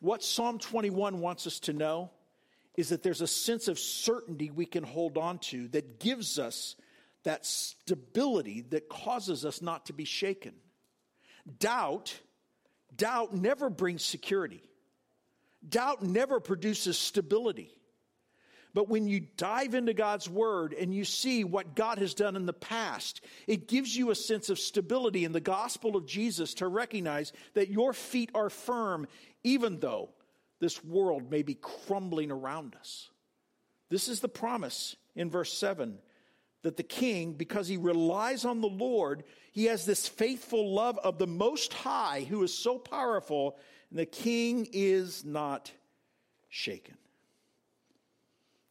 [0.00, 2.10] what Psalm 21 wants us to know
[2.76, 6.76] is that there's a sense of certainty we can hold on to that gives us
[7.22, 10.54] that stability that causes us not to be shaken.
[11.58, 12.18] Doubt,
[12.94, 14.62] doubt never brings security.
[15.66, 17.70] Doubt never produces stability.
[18.74, 22.44] But when you dive into God's word and you see what God has done in
[22.44, 26.66] the past, it gives you a sense of stability in the gospel of Jesus to
[26.66, 29.06] recognize that your feet are firm,
[29.44, 30.10] even though
[30.60, 33.10] this world may be crumbling around us.
[33.90, 35.98] This is the promise in verse 7
[36.62, 41.18] that the king, because he relies on the Lord, he has this faithful love of
[41.18, 43.56] the Most High who is so powerful,
[43.90, 45.70] and the king is not
[46.48, 46.96] shaken.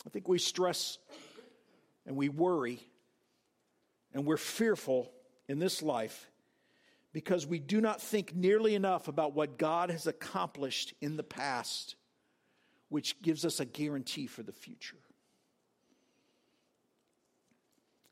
[0.05, 0.97] I think we stress
[2.05, 2.79] and we worry
[4.13, 5.11] and we're fearful
[5.47, 6.29] in this life
[7.13, 11.95] because we do not think nearly enough about what God has accomplished in the past,
[12.89, 14.97] which gives us a guarantee for the future.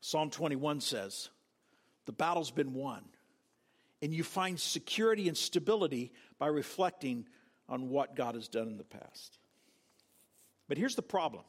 [0.00, 1.30] Psalm 21 says,
[2.06, 3.04] The battle's been won,
[4.00, 7.26] and you find security and stability by reflecting
[7.68, 9.38] on what God has done in the past.
[10.68, 11.44] But here's the problem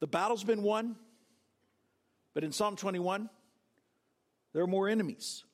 [0.00, 0.96] the battle's been won,
[2.34, 3.30] but in Psalm 21,
[4.52, 5.44] there are more enemies.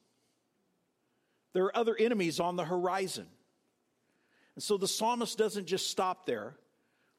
[1.53, 3.27] There are other enemies on the horizon.
[4.55, 6.57] And so the psalmist doesn't just stop there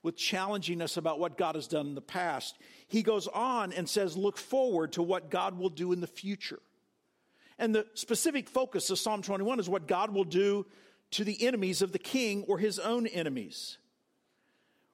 [0.02, 2.58] with challenging us about what God has done in the past.
[2.88, 6.60] He goes on and says, Look forward to what God will do in the future.
[7.58, 10.66] And the specific focus of Psalm 21 is what God will do
[11.12, 13.78] to the enemies of the king or his own enemies.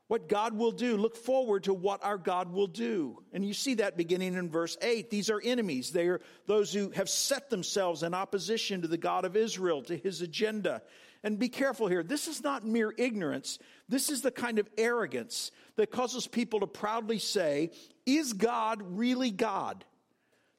[0.09, 0.97] What God will do.
[0.97, 3.21] Look forward to what our God will do.
[3.31, 5.11] And you see that beginning in verse 8.
[5.11, 5.91] These are enemies.
[5.91, 9.95] They are those who have set themselves in opposition to the God of Israel, to
[9.95, 10.81] his agenda.
[11.23, 12.01] And be careful here.
[12.01, 13.59] This is not mere ignorance.
[13.87, 17.69] This is the kind of arrogance that causes people to proudly say,
[18.07, 19.85] Is God really God?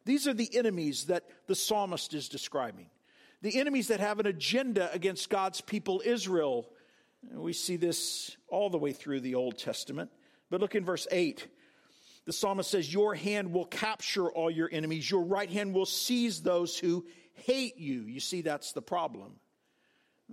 [0.04, 2.86] These are the enemies that the psalmist is describing.
[3.42, 6.68] The enemies that have an agenda against God's people, Israel.
[7.22, 10.10] We see this all the way through the Old Testament.
[10.50, 11.46] But look in verse 8.
[12.26, 16.42] The psalmist says, Your hand will capture all your enemies, your right hand will seize
[16.42, 18.02] those who hate you.
[18.02, 19.36] You see, that's the problem.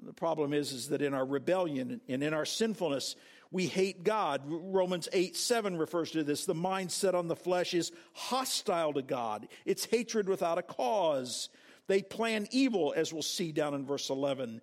[0.04, 3.16] The problem is, is that in our rebellion and in our sinfulness,
[3.50, 4.42] we hate God.
[4.46, 6.46] Romans 8 7 refers to this.
[6.46, 11.50] The mind set on the flesh is hostile to God, it's hatred without a cause.
[11.88, 14.60] They plan evil, as we'll see down in verse 11.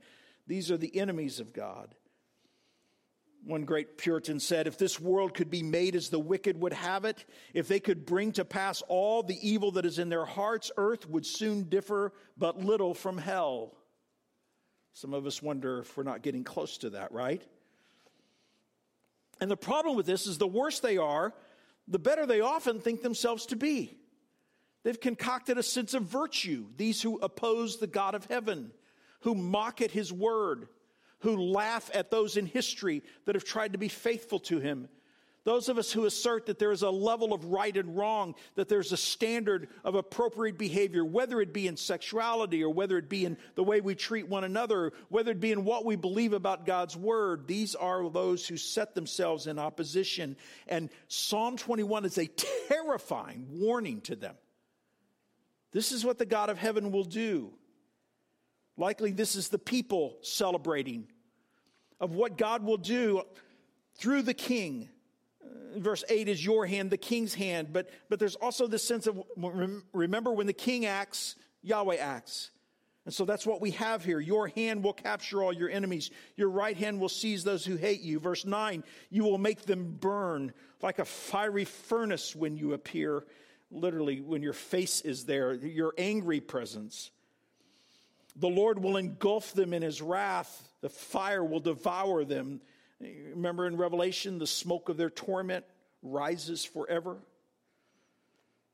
[0.47, 1.95] These are the enemies of God.
[3.47, 7.05] One great Puritan said, If this world could be made as the wicked would have
[7.05, 10.71] it, if they could bring to pass all the evil that is in their hearts,
[10.79, 13.77] earth would soon differ but little from hell.
[14.95, 17.43] Some of us wonder if we're not getting close to that, right?
[19.41, 21.35] And the problem with this is the worse they are,
[21.87, 23.99] the better they often think themselves to be.
[24.85, 28.71] They've concocted a sense of virtue, these who oppose the God of heaven,
[29.21, 30.69] who mock at his word,
[31.25, 34.89] who laugh at those in history that have tried to be faithful to him,
[35.45, 38.69] those of us who assert that there is a level of right and wrong, that
[38.69, 43.25] there's a standard of appropriate behavior, whether it be in sexuality or whether it be
[43.25, 46.67] in the way we treat one another, whether it be in what we believe about
[46.67, 50.37] God's word, these are those who set themselves in opposition.
[50.67, 52.27] And Psalm 21 is a
[52.69, 54.37] terrifying warning to them.
[55.73, 57.51] This is what the God of heaven will do.
[58.77, 61.07] Likely, this is the people celebrating
[62.01, 63.23] of what God will do
[63.97, 64.89] through the king
[65.45, 67.73] uh, verse 8 is your hand, the king's hand.
[67.73, 69.23] But, but there's also this sense of
[69.93, 72.51] remember when the king acts, Yahweh acts.
[73.05, 74.19] And so that's what we have here.
[74.19, 76.11] Your hand will capture all your enemies.
[76.37, 78.19] Your right hand will seize those who hate you.
[78.19, 83.27] Verse 9, you will make them burn like a fiery furnace when you appear.
[83.71, 87.11] Literally, when your face is there, your angry presence.
[88.37, 90.69] The Lord will engulf them in his wrath.
[90.85, 92.61] The fire will devour them.
[93.01, 95.65] Remember in Revelation, the smoke of their torment
[96.03, 97.17] rises forever.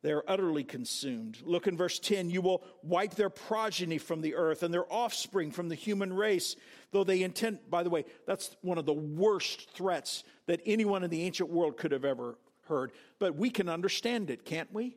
[0.02, 1.38] They are utterly consumed.
[1.44, 5.52] Look in verse 10 you will wipe their progeny from the earth and their offspring
[5.52, 6.56] from the human race,
[6.90, 11.10] though they intend, by the way, that's one of the worst threats that anyone in
[11.10, 12.90] the ancient world could have ever heard.
[13.20, 14.96] But we can understand it, can't we?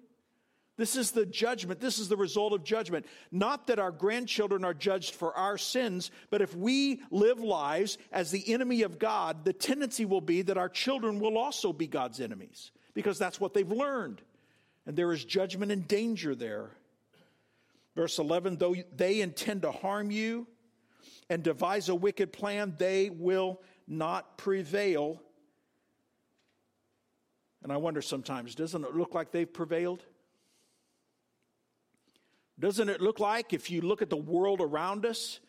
[0.76, 1.80] This is the judgment.
[1.80, 3.05] This is the result of judgment.
[3.32, 8.32] Not that our grandchildren are judged for our sins, but if we live lives as
[8.32, 12.19] the enemy of God, the tendency will be that our children will also be God's
[12.19, 14.21] enemies because that's what they've learned.
[14.88, 16.71] And there is judgment and danger there.
[17.95, 20.47] Verse 11 though they intend to harm you
[21.30, 25.21] and devise a wicked plan, they will not prevail.
[27.61, 30.03] And I wonder sometimes, doesn't it look like they've prevailed?
[32.60, 35.39] Doesn't it look like, if you look at the world around us,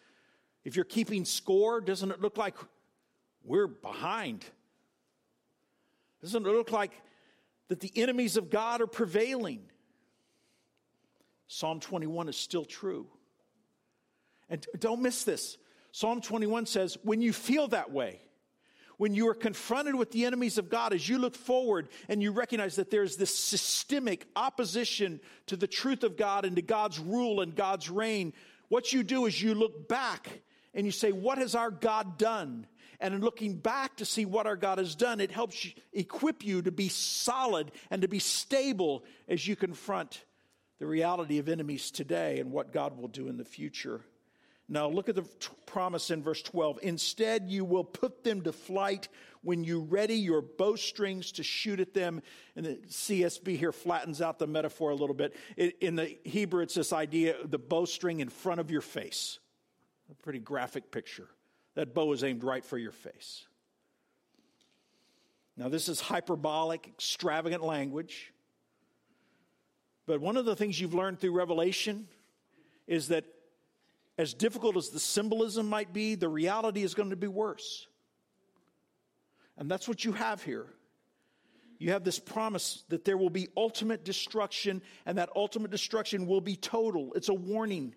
[0.64, 2.56] if you're keeping score, doesn't it look like
[3.44, 4.44] we're behind?
[6.22, 6.92] Doesn't it look like
[7.68, 9.60] that the enemies of God are prevailing?
[11.46, 13.06] Psalm 21 is still true.
[14.48, 15.58] And don't miss this.
[15.92, 18.20] Psalm 21 says, when you feel that way,
[18.96, 22.32] when you are confronted with the enemies of God, as you look forward and you
[22.32, 27.40] recognize that there's this systemic opposition to the truth of God and to God's rule
[27.40, 28.32] and God's reign,
[28.68, 30.40] what you do is you look back
[30.72, 32.66] and you say, What has our God done?
[33.00, 36.62] And in looking back to see what our God has done, it helps equip you
[36.62, 40.24] to be solid and to be stable as you confront
[40.78, 44.00] the reality of enemies today and what God will do in the future.
[44.68, 45.26] Now, look at the
[45.66, 46.78] promise in verse 12.
[46.82, 49.08] Instead, you will put them to flight
[49.42, 52.22] when you ready your bowstrings to shoot at them.
[52.56, 55.36] And the CSB here flattens out the metaphor a little bit.
[55.56, 59.38] It, in the Hebrew, it's this idea the bowstring in front of your face.
[60.10, 61.28] A pretty graphic picture.
[61.74, 63.44] That bow is aimed right for your face.
[65.56, 68.32] Now, this is hyperbolic, extravagant language.
[70.06, 72.08] But one of the things you've learned through Revelation
[72.86, 73.24] is that
[74.16, 77.86] as difficult as the symbolism might be, the reality is going to be worse.
[79.56, 80.66] And that's what you have here.
[81.78, 86.40] You have this promise that there will be ultimate destruction, and that ultimate destruction will
[86.40, 87.12] be total.
[87.14, 87.94] It's a warning.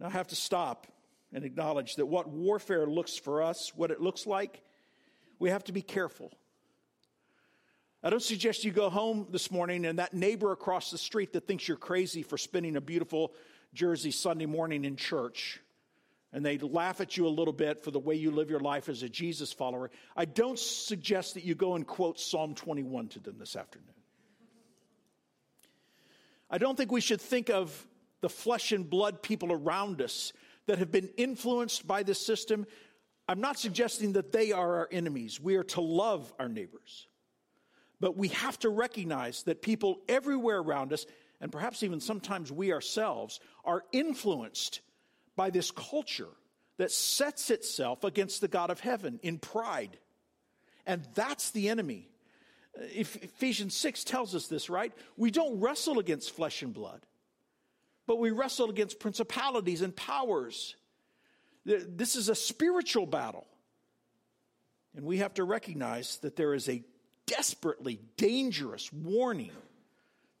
[0.00, 0.86] Now, I have to stop
[1.32, 4.62] and acknowledge that what warfare looks for us, what it looks like,
[5.38, 6.32] we have to be careful.
[8.02, 11.46] I don't suggest you go home this morning and that neighbor across the street that
[11.46, 13.32] thinks you're crazy for spending a beautiful
[13.74, 15.60] Jersey Sunday morning in church
[16.32, 18.88] and they laugh at you a little bit for the way you live your life
[18.88, 19.90] as a Jesus follower.
[20.16, 23.88] I don't suggest that you go and quote Psalm 21 to them this afternoon.
[26.50, 27.86] I don't think we should think of
[28.20, 30.32] the flesh and blood people around us
[30.66, 32.66] that have been influenced by this system.
[33.26, 35.40] I'm not suggesting that they are our enemies.
[35.40, 37.07] We are to love our neighbors.
[38.00, 41.04] But we have to recognize that people everywhere around us,
[41.40, 44.80] and perhaps even sometimes we ourselves, are influenced
[45.36, 46.28] by this culture
[46.78, 49.98] that sets itself against the God of heaven in pride.
[50.86, 52.08] And that's the enemy.
[52.76, 54.92] Uh, Ephesians 6 tells us this, right?
[55.16, 57.04] We don't wrestle against flesh and blood,
[58.06, 60.76] but we wrestle against principalities and powers.
[61.64, 63.46] This is a spiritual battle.
[64.96, 66.82] And we have to recognize that there is a
[67.28, 69.52] desperately dangerous warning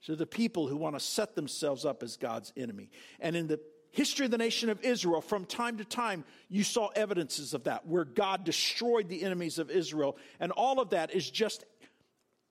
[0.06, 2.90] to the people who want to set themselves up as God's enemy.
[3.20, 3.60] And in the
[3.90, 7.86] history of the nation of Israel, from time to time, you saw evidences of that,
[7.86, 10.16] where God destroyed the enemies of Israel.
[10.40, 11.64] And all of that is just,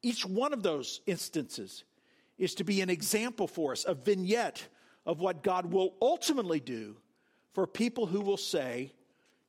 [0.04, 1.84] each one of those instances
[2.38, 4.68] is to be an example for us, a vignette
[5.06, 6.98] of what God will ultimately do
[7.54, 8.94] for people who will say,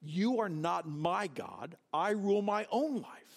[0.00, 3.28] You are not my God, I rule my own life.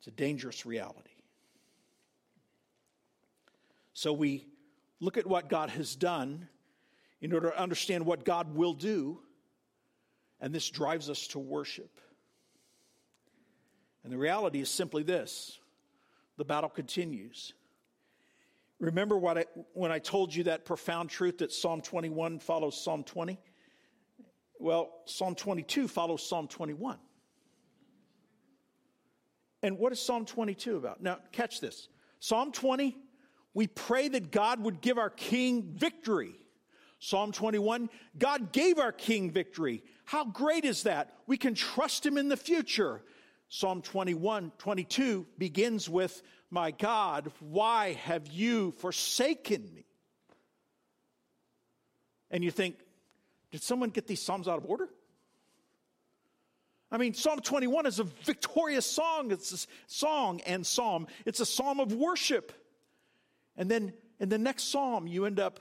[0.00, 1.10] It's a dangerous reality.
[3.92, 4.46] So we
[4.98, 6.48] look at what God has done
[7.20, 9.20] in order to understand what God will do,
[10.40, 12.00] and this drives us to worship.
[14.02, 15.58] And the reality is simply this
[16.38, 17.52] the battle continues.
[18.78, 19.44] Remember what I,
[19.74, 23.38] when I told you that profound truth that Psalm 21 follows Psalm 20?
[24.58, 26.96] Well, Psalm 22 follows Psalm 21.
[29.62, 31.02] And what is Psalm 22 about?
[31.02, 31.88] Now, catch this.
[32.18, 32.96] Psalm 20,
[33.54, 36.34] we pray that God would give our king victory.
[36.98, 37.88] Psalm 21,
[38.18, 39.82] God gave our king victory.
[40.04, 41.14] How great is that?
[41.26, 43.02] We can trust him in the future.
[43.48, 49.86] Psalm 21, 22 begins with, My God, why have you forsaken me?
[52.30, 52.76] And you think,
[53.50, 54.88] did someone get these Psalms out of order?
[56.92, 59.30] I mean, Psalm 21 is a victorious song.
[59.30, 61.06] It's a song and psalm.
[61.24, 62.52] It's a psalm of worship.
[63.56, 65.60] And then in the next psalm, you end up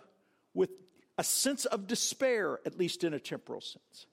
[0.54, 0.72] with
[1.18, 4.08] a sense of despair, at least in a temporal sense,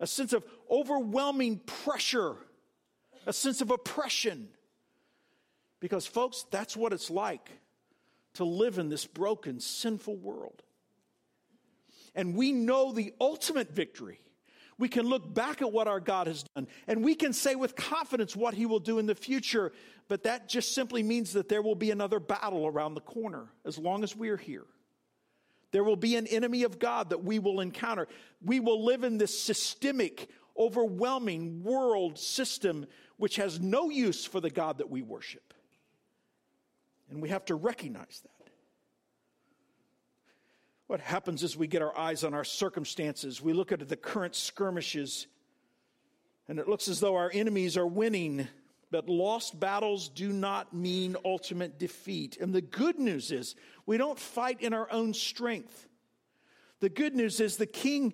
[0.00, 2.36] a sense of overwhelming pressure,
[3.26, 4.48] a sense of oppression.
[5.80, 7.50] Because, folks, that's what it's like
[8.34, 10.62] to live in this broken, sinful world.
[12.14, 14.21] And we know the ultimate victory
[14.82, 17.76] we can look back at what our God has done and we can say with
[17.76, 19.70] confidence what he will do in the future.
[20.08, 23.78] But that just simply means that there will be another battle around the corner as
[23.78, 24.64] long as we are here.
[25.70, 28.08] There will be an enemy of God that we will encounter.
[28.44, 30.28] We will live in this systemic,
[30.58, 32.86] overwhelming world system
[33.18, 35.54] which has no use for the God that we worship.
[37.08, 38.31] And we have to recognize that.
[40.86, 43.40] What happens is we get our eyes on our circumstances.
[43.40, 45.26] We look at the current skirmishes,
[46.48, 48.48] and it looks as though our enemies are winning.
[48.90, 52.36] But lost battles do not mean ultimate defeat.
[52.38, 53.54] And the good news is
[53.86, 55.88] we don't fight in our own strength.
[56.80, 58.12] The good news is the king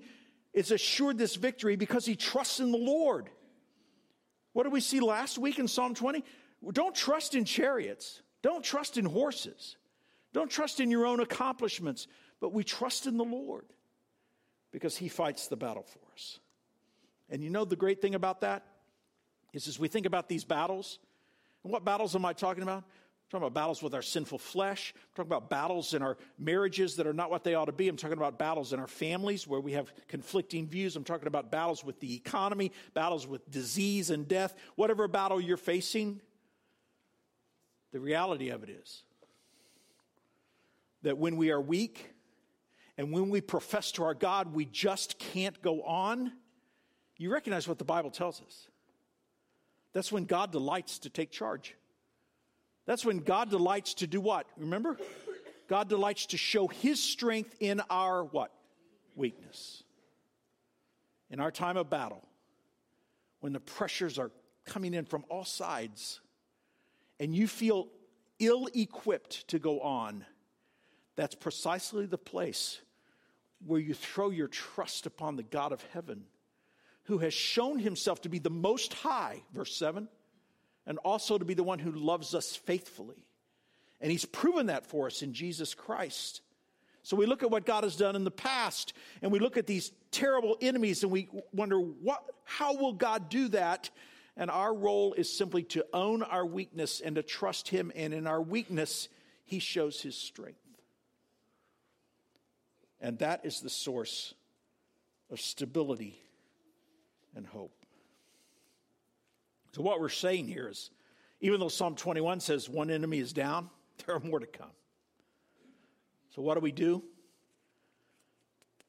[0.52, 3.28] is assured this victory because he trusts in the Lord.
[4.52, 6.22] What did we see last week in Psalm 20?
[6.72, 9.76] Don't trust in chariots, don't trust in horses,
[10.32, 12.08] don't trust in your own accomplishments,
[12.40, 13.66] but we trust in the Lord
[14.72, 16.38] because he fights the battle for us.
[17.30, 18.64] And you know the great thing about that
[19.52, 20.98] is as we think about these battles,
[21.64, 22.84] and what battles am I talking about?
[23.28, 24.94] I'm talking about battles with our sinful flesh.
[24.96, 27.88] I'm talking about battles in our marriages that are not what they ought to be.
[27.88, 30.96] I'm talking about battles in our families where we have conflicting views.
[30.96, 34.54] I'm talking about battles with the economy, battles with disease and death.
[34.76, 36.22] Whatever battle you're facing,
[37.92, 39.02] the reality of it is
[41.02, 42.14] that when we are weak
[42.98, 46.32] and when we profess to our God we just can't go on,
[47.16, 48.68] you recognize what the Bible tells us.
[49.92, 51.74] That's when God delights to take charge.
[52.86, 54.46] That's when God delights to do what?
[54.56, 54.98] Remember?
[55.68, 58.50] God delights to show his strength in our what?
[59.14, 59.84] Weakness.
[61.30, 62.22] In our time of battle,
[63.40, 64.30] when the pressures are
[64.64, 66.20] coming in from all sides
[67.20, 67.88] and you feel
[68.38, 70.24] ill equipped to go on,
[71.16, 72.80] that's precisely the place
[73.66, 76.24] where you throw your trust upon the God of heaven
[77.04, 80.08] who has shown himself to be the most high, verse 7,
[80.86, 83.16] and also to be the one who loves us faithfully.
[84.00, 86.42] And he's proven that for us in Jesus Christ.
[87.02, 88.92] So we look at what God has done in the past
[89.22, 93.48] and we look at these terrible enemies and we wonder what how will God do
[93.48, 93.88] that?
[94.36, 98.26] And our role is simply to own our weakness and to trust him and in
[98.26, 99.08] our weakness
[99.46, 100.60] he shows his strength.
[103.00, 104.34] And that is the source
[105.30, 106.18] of stability
[107.34, 107.72] and hope.
[109.72, 110.90] So, what we're saying here is
[111.40, 113.70] even though Psalm 21 says one enemy is down,
[114.06, 114.70] there are more to come.
[116.34, 117.02] So, what do we do?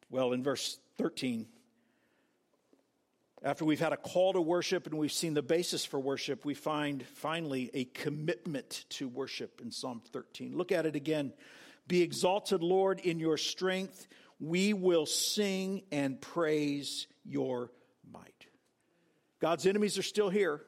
[0.10, 1.46] Well, in verse 13,
[3.44, 6.54] after we've had a call to worship and we've seen the basis for worship, we
[6.54, 10.58] find finally a commitment to worship in Psalm 13.
[10.58, 11.32] Look at it again.
[11.90, 14.08] Be exalted, Lord, in your strength.
[14.40, 17.72] We will sing and praise your
[18.14, 18.46] might.
[19.42, 20.62] God's enemies are still here.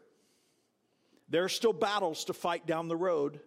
[1.29, 3.39] There are still battles to fight down the road.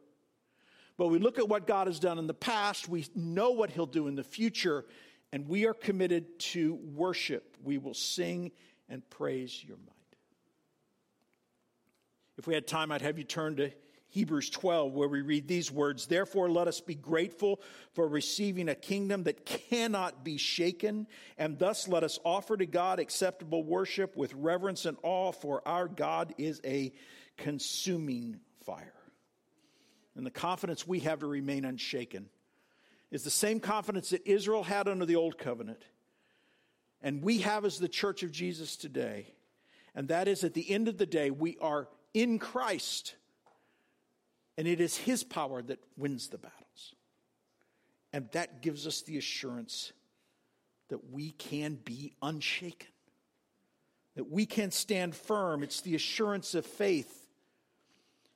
[0.97, 3.87] But we look at what God has done in the past, we know what He'll
[3.87, 4.85] do in the future,
[5.33, 7.57] and we are committed to worship.
[7.61, 8.53] We will sing
[8.89, 9.91] and praise your might.
[12.39, 13.73] If we had time, I'd have you turn to
[14.15, 17.61] Hebrews 12, where we read these words Therefore, let us be grateful
[17.95, 23.01] for receiving a kingdom that cannot be shaken, and thus let us offer to God
[23.01, 26.93] acceptable worship with reverence and awe, for our God is a
[27.37, 28.95] consuming fire.
[30.15, 32.29] And the confidence we have to remain unshaken
[33.11, 35.83] is the same confidence that Israel had under the old covenant,
[37.03, 39.35] and we have as the church of Jesus today.
[39.93, 43.17] And that is at the end of the day, we are in Christ
[44.57, 46.95] and it is His power that wins the battles.
[48.13, 49.93] And that gives us the assurance
[50.89, 52.89] that we can be unshaken,
[54.15, 55.63] that we can stand firm.
[55.63, 57.27] It's the assurance of faith.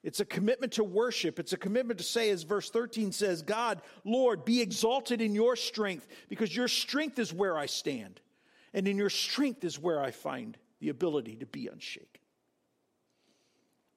[0.03, 1.39] It's a commitment to worship.
[1.39, 5.57] It's a commitment to say, as verse 13 says, God, Lord, be exalted in your
[5.57, 8.21] strength, because your strength is where I stand.
[8.75, 12.21] And in your strength is where I find the ability to be unshaken.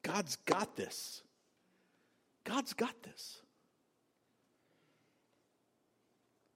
[0.04, 1.22] God's got this.
[2.52, 3.40] God's got this.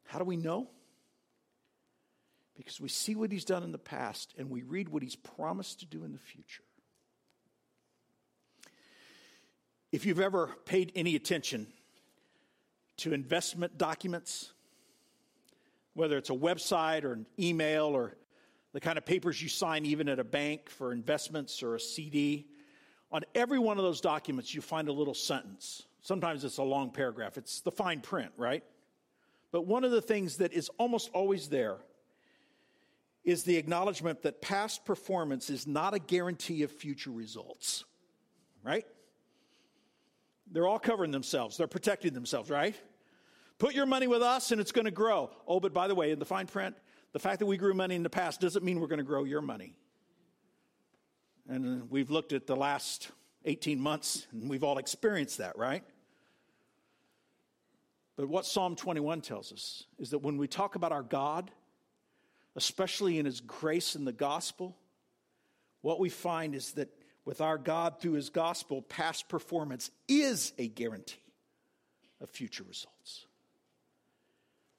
[0.03, 0.67] How do we know?
[2.57, 5.79] Because we see what he's done in the past and we read what he's promised
[5.79, 6.63] to do in the future.
[9.93, 11.67] If you've ever paid any attention
[12.97, 14.51] to investment documents,
[15.93, 18.17] whether it's a website or an email or
[18.73, 22.47] the kind of papers you sign even at a bank for investments or a CD,
[23.11, 25.83] on every one of those documents, you find a little sentence.
[26.01, 28.63] Sometimes it's a long paragraph, it's the fine print, right?
[29.51, 31.77] But one of the things that is almost always there
[33.23, 37.85] is the acknowledgement that past performance is not a guarantee of future results,
[38.63, 38.85] right?
[40.51, 42.75] They're all covering themselves, they're protecting themselves, right?
[43.57, 45.31] Put your money with us and it's going to grow.
[45.47, 46.75] Oh, but by the way, in the fine print,
[47.13, 49.23] the fact that we grew money in the past doesn't mean we're going to grow
[49.23, 49.77] your money.
[51.47, 53.11] And we've looked at the last
[53.45, 55.83] 18 months and we've all experienced that, right?
[58.15, 61.51] But what Psalm 21 tells us is that when we talk about our God,
[62.55, 64.75] especially in His grace in the gospel,
[65.81, 66.89] what we find is that
[67.25, 71.19] with our God through His gospel, past performance is a guarantee
[72.21, 73.25] of future results.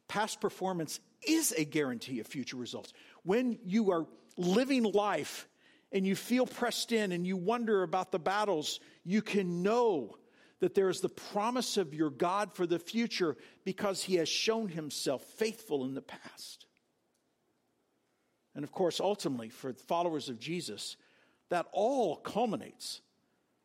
[0.08, 2.92] Past performance is a guarantee of future results.
[3.24, 4.06] When you are
[4.36, 5.48] living life
[5.92, 10.16] and you feel pressed in and you wonder about the battles, you can know
[10.60, 14.68] that there is the promise of your God for the future because he has shown
[14.68, 16.66] himself faithful in the past.
[18.54, 20.96] And of course, ultimately, for followers of Jesus,
[21.50, 23.02] that all culminates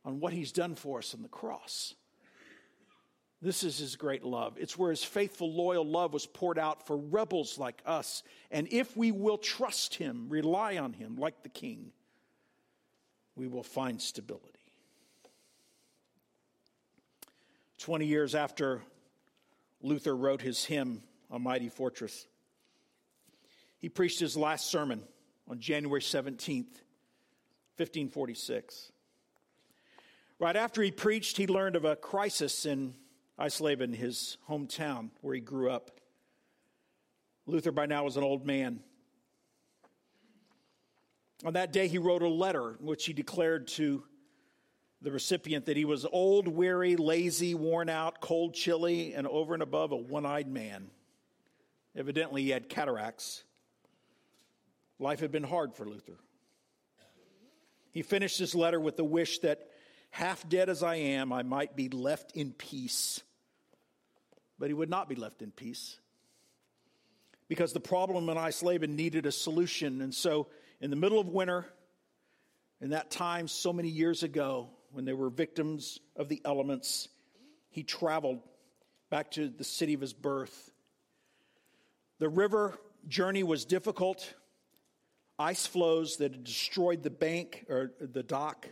[0.03, 1.95] on what he's done for us on the cross.
[3.41, 4.57] This is his great love.
[4.59, 8.21] It's where his faithful, loyal love was poured out for rebels like us.
[8.51, 11.91] And if we will trust him, rely on him like the king,
[13.41, 14.59] we will find stability.
[17.79, 18.83] 20 years after
[19.81, 22.27] Luther wrote his hymn, A Mighty Fortress,
[23.79, 25.01] he preached his last sermon
[25.47, 26.83] on January 17th,
[27.77, 28.91] 1546.
[30.37, 32.93] Right after he preached, he learned of a crisis in
[33.39, 35.89] Eisleben, his hometown where he grew up.
[37.47, 38.81] Luther by now was an old man.
[41.43, 44.03] On that day, he wrote a letter in which he declared to
[45.01, 49.63] the recipient that he was old, weary, lazy, worn out, cold, chilly, and over and
[49.63, 50.91] above a one eyed man.
[51.95, 53.43] Evidently, he had cataracts.
[54.99, 56.17] Life had been hard for Luther.
[57.91, 59.67] He finished his letter with the wish that,
[60.11, 63.21] half dead as I am, I might be left in peace.
[64.59, 65.97] But he would not be left in peace
[67.47, 70.01] because the problem in Eisleben needed a solution.
[70.01, 70.47] And so,
[70.81, 71.65] in the middle of winter,
[72.81, 77.07] in that time so many years ago, when they were victims of the elements,
[77.69, 78.39] he traveled
[79.09, 80.71] back to the city of his birth.
[82.19, 82.77] The river
[83.07, 84.33] journey was difficult.
[85.37, 88.67] Ice floes that had destroyed the bank or the dock.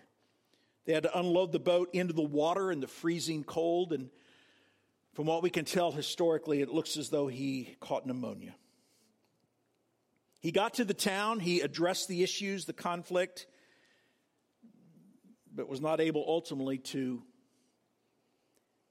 [0.86, 3.94] They had to unload the boat into the water in the freezing cold.
[3.94, 4.10] And
[5.14, 8.56] from what we can tell historically, it looks as though he caught pneumonia.
[10.40, 13.48] He got to the town, he addressed the issues, the conflict
[15.60, 17.22] but was not able ultimately to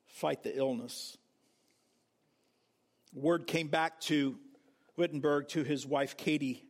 [0.04, 1.16] fight the illness.
[3.14, 4.38] Word came back to
[4.96, 6.66] Wittenberg, to his wife Katie,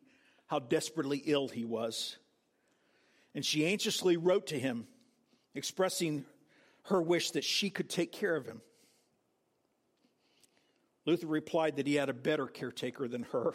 [0.46, 2.16] how desperately ill he was.
[3.34, 4.86] And she anxiously wrote to him,
[5.54, 6.24] expressing
[6.84, 8.60] her wish that she could take care of him.
[11.06, 13.54] Luther replied that he had a better caretaker than her.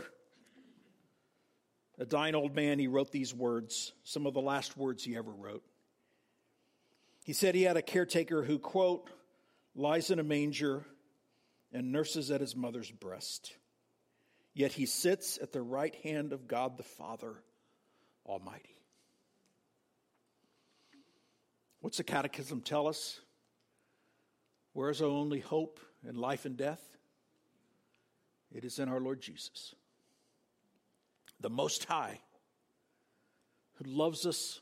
[2.00, 5.32] A dying old man, he wrote these words, some of the last words he ever
[5.32, 5.64] wrote.
[7.24, 9.10] He said he had a caretaker who, quote,
[9.76, 10.86] lies in a manger
[11.72, 13.54] and nurses at his mother's breast.
[14.54, 17.34] Yet he sits at the right hand of God the Father
[18.26, 18.78] Almighty.
[21.80, 23.20] What's the catechism tell us?
[24.74, 26.82] Where is our only hope in life and death?
[28.52, 29.74] It is in our Lord Jesus,
[31.44, 32.20] the Most High,
[33.74, 34.62] who loves us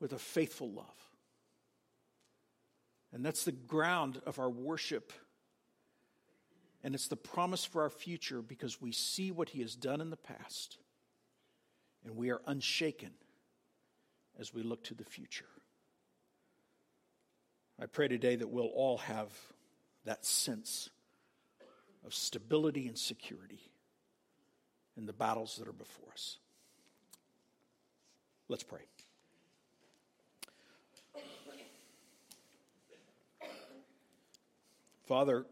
[0.00, 1.10] with a faithful love.
[3.12, 5.12] And that's the ground of our worship.
[6.84, 10.10] And it's the promise for our future because we see what He has done in
[10.10, 10.78] the past.
[12.04, 13.10] And we are unshaken
[14.38, 15.48] as we look to the future.
[17.80, 19.32] I pray today that we'll all have
[20.04, 20.90] that sense
[22.06, 23.72] of stability and security
[24.98, 26.38] in the battles that are before us.
[28.48, 28.80] Let's pray.
[35.06, 35.46] Father,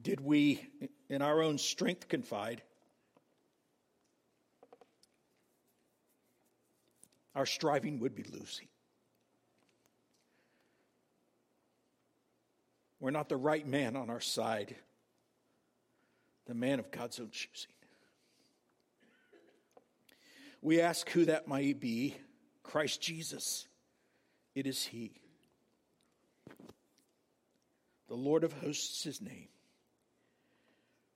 [0.00, 0.66] did we
[1.10, 2.62] in our own strength confide?
[7.34, 8.68] Our striving would be losing.
[13.00, 14.74] We're not the right man on our side,
[16.48, 17.70] the man of God's own choosing.
[20.60, 22.16] We ask who that might be
[22.64, 23.68] Christ Jesus.
[24.54, 25.12] It is He.
[28.08, 29.48] The Lord of hosts, his name.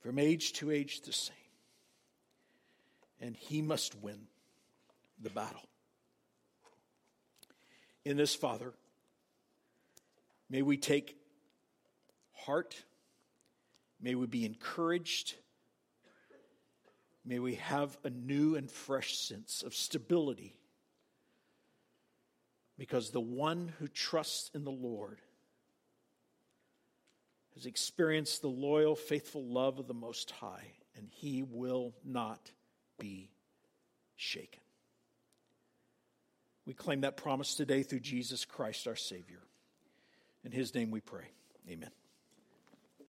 [0.00, 1.34] From age to age, the same.
[3.18, 4.26] And he must win
[5.20, 5.62] the battle.
[8.04, 8.74] In this, Father,
[10.50, 11.16] may we take
[12.34, 12.84] heart.
[14.02, 15.34] May we be encouraged.
[17.24, 20.56] May we have a new and fresh sense of stability.
[22.76, 25.20] Because the one who trusts in the Lord
[27.54, 32.50] has experienced the loyal, faithful love of the Most High, and he will not
[32.98, 33.30] be
[34.16, 34.60] shaken.
[36.66, 39.40] We claim that promise today through Jesus Christ, our Savior.
[40.44, 41.26] In his name we pray.
[41.68, 41.90] Amen.